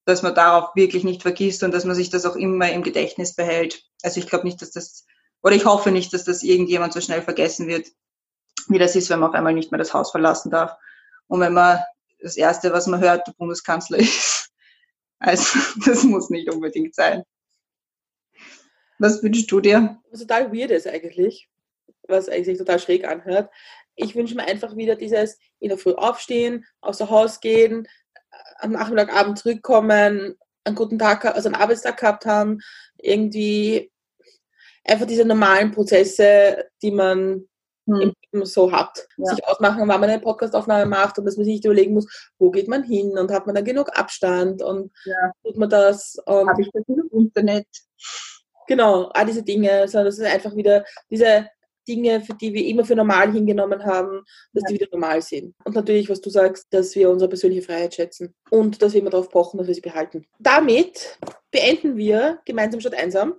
Dass 0.09 0.23
man 0.23 0.35
darauf 0.35 0.75
wirklich 0.75 1.05
nicht 1.05 1.21
vergisst 1.21 1.63
und 1.63 1.73
dass 1.73 1.85
man 1.85 1.95
sich 1.95 2.09
das 2.09 2.25
auch 2.25 2.35
immer 2.35 2.73
im 2.73 2.83
Gedächtnis 2.83 3.35
behält. 3.35 3.83
Also 4.03 4.19
ich 4.19 4.27
glaube 4.27 4.47
nicht, 4.47 4.63
dass 4.63 4.71
das, 4.71 5.05
oder 5.43 5.55
ich 5.55 5.67
hoffe 5.67 5.91
nicht, 5.91 6.15
dass 6.15 6.25
das 6.25 6.43
irgendjemand 6.43 6.95
so 6.95 7.03
schnell 7.03 7.21
vergessen 7.21 7.69
wird, 7.69 7.89
wie 8.69 8.79
das 8.79 8.97
ist, 8.97 9.11
wenn 9.11 9.19
man 9.19 9.29
auf 9.29 9.35
einmal 9.35 9.53
nicht 9.53 9.71
mehr 9.71 9.79
das 9.79 9.93
Haus 9.93 10.11
verlassen 10.11 10.51
darf. 10.51 10.73
Und 11.27 11.41
wenn 11.41 11.53
man 11.53 11.81
das 12.21 12.39
Erste, 12.39 12.73
was 12.73 12.87
man 12.87 13.01
hört, 13.01 13.27
der 13.27 13.33
Bundeskanzler 13.33 13.99
ist. 13.99 14.51
Also 15.19 15.59
das 15.85 16.05
muss 16.05 16.31
nicht 16.31 16.51
unbedingt 16.51 16.95
sein. 16.95 17.25
Was 18.99 19.23
wünschst 19.23 19.51
du 19.51 19.61
dir? 19.61 20.01
Was 20.11 20.21
total 20.21 20.53
weird 20.53 20.71
ist 20.71 20.87
eigentlich, 20.87 21.51
was 22.09 22.31
eigentlich 22.31 22.57
total 22.57 22.79
schräg 22.79 23.07
anhört. 23.07 23.51
Ich 23.95 24.15
wünsche 24.15 24.35
mir 24.35 24.45
einfach 24.45 24.75
wieder 24.75 24.97
dieses 24.97 25.39
in 25.59 25.69
der 25.69 25.79
Früh 25.79 25.93
aufstehen, 25.93 26.65
außer 26.81 27.11
Haus 27.11 27.41
gehen, 27.41 27.87
am 28.59 28.73
Nachmittag, 28.73 29.15
Abend 29.15 29.39
zurückkommen, 29.39 30.37
einen 30.65 30.77
guten 30.77 30.99
Tag, 30.99 31.25
also 31.25 31.49
einen 31.49 31.57
Arbeitstag 31.57 31.99
gehabt 31.99 32.27
haben, 32.27 32.59
irgendwie 32.99 33.91
einfach 34.85 35.07
diese 35.07 35.25
normalen 35.25 35.71
Prozesse, 35.71 36.67
die 36.83 36.91
man 36.91 37.49
hm. 37.87 38.13
so 38.45 38.71
hat. 38.73 39.07
Ja. 39.17 39.35
Sich 39.35 39.47
ausmachen, 39.47 39.81
wann 39.81 40.01
man 40.01 40.05
eine 40.05 40.21
Podcastaufnahme 40.21 40.87
macht 40.87 41.19
und 41.19 41.25
dass 41.25 41.37
man 41.37 41.45
sich 41.45 41.55
nicht 41.55 41.65
überlegen 41.65 41.95
muss, 41.95 42.31
wo 42.39 42.51
geht 42.51 42.69
man 42.69 42.83
hin 42.83 43.17
und 43.17 43.31
hat 43.31 43.47
man 43.47 43.55
da 43.55 43.61
genug 43.61 43.97
Abstand 43.99 44.63
und 44.63 44.93
ja. 45.05 45.33
tut 45.45 45.57
man 45.57 45.71
das. 45.71 46.17
Habe 46.27 46.61
ich 46.61 46.71
das 46.73 46.85
genug 46.87 47.13
Internet? 47.13 47.67
Genau, 48.67 49.05
all 49.15 49.25
diese 49.25 49.43
Dinge, 49.43 49.89
sondern 49.89 50.07
das 50.07 50.19
ist 50.19 50.27
einfach 50.27 50.55
wieder 50.55 50.85
diese 51.11 51.49
Dinge, 51.89 52.21
für 52.21 52.35
die 52.35 52.53
wir 52.53 52.67
immer 52.67 52.85
für 52.85 52.95
normal 52.95 53.33
hingenommen 53.33 53.85
haben, 53.85 54.23
dass 54.53 54.63
ja. 54.65 54.69
die 54.69 54.75
wieder 54.75 54.89
normal 54.93 55.23
sind. 55.23 55.55
Und 55.65 55.75
natürlich, 55.75 56.11
was 56.11 56.21
du 56.21 56.31
sagst, 56.31 56.67
dass 56.71 56.95
wir 56.95 57.11
unsere 57.11 57.29
persönliche 57.29 57.63
Freiheit 57.63 57.95
schätzen 57.95 58.35
und 58.51 58.83
dass 58.83 58.93
wir 58.93 59.01
immer 59.01 59.11
darauf 59.11 59.31
pochen, 59.31 59.59
dass 59.59 59.67
wir 59.67 59.75
sie 59.75 59.81
behalten. 59.81 60.27
Damit 60.39 61.19
beenden 61.51 61.97
wir 61.97 62.41
gemeinsam 62.45 62.81
statt 62.81 62.95
einsam. 62.95 63.35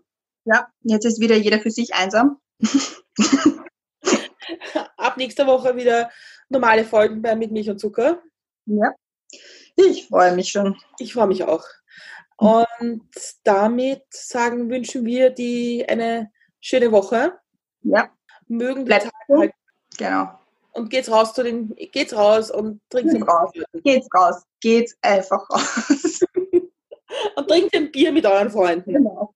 Ja, 0.46 0.68
jetzt 0.82 1.06
ist 1.06 1.22
wieder 1.22 1.36
jeder 1.36 1.60
für 1.60 1.72
sich 1.72 1.94
einsam. 1.94 2.40
Ab 4.98 5.18
nächster 5.18 5.46
Woche 5.48 5.76
wieder 5.76 6.10
normale 6.50 6.84
Folgen 6.84 7.22
bei 7.22 7.36
Mit 7.36 7.52
Milch 7.52 7.70
und 7.70 7.80
Zucker. 7.80 8.22
Ja, 8.66 8.94
ich 9.76 10.08
freue 10.08 10.36
mich 10.36 10.50
schon. 10.50 10.78
Ich 10.98 11.14
freue 11.14 11.28
mich 11.28 11.44
auch. 11.44 11.66
Und 12.38 13.04
damit 13.44 14.04
sagen, 14.12 14.70
wünschen 14.70 15.06
wir 15.06 15.30
die 15.30 15.86
eine 15.88 16.32
schöne 16.62 16.92
Woche. 16.92 17.34
Ja. 17.82 18.10
Mögen 18.50 18.86
die 18.86 18.92
Tage 18.92 19.10
halt. 19.30 19.54
Genau. 19.98 20.30
Und 20.74 20.90
geht's 20.90 21.10
raus 21.10 21.34
zu 21.34 21.44
den, 21.44 21.76
geht's 21.76 22.16
raus 22.16 22.52
und 22.52 22.82
trinkt 22.90 23.12
geht's 23.12 23.28
raus. 23.28 23.52
Geht's 23.84 24.08
raus. 24.16 24.44
Geht's 24.62 24.98
einfach 25.02 25.50
raus. 25.50 26.20
und 27.36 27.48
trinkt 27.48 27.76
ein 27.76 27.92
Bier 27.92 28.12
mit 28.12 28.26
euren 28.26 28.50
Freunden. 28.50 28.94
Genau. 28.94 29.34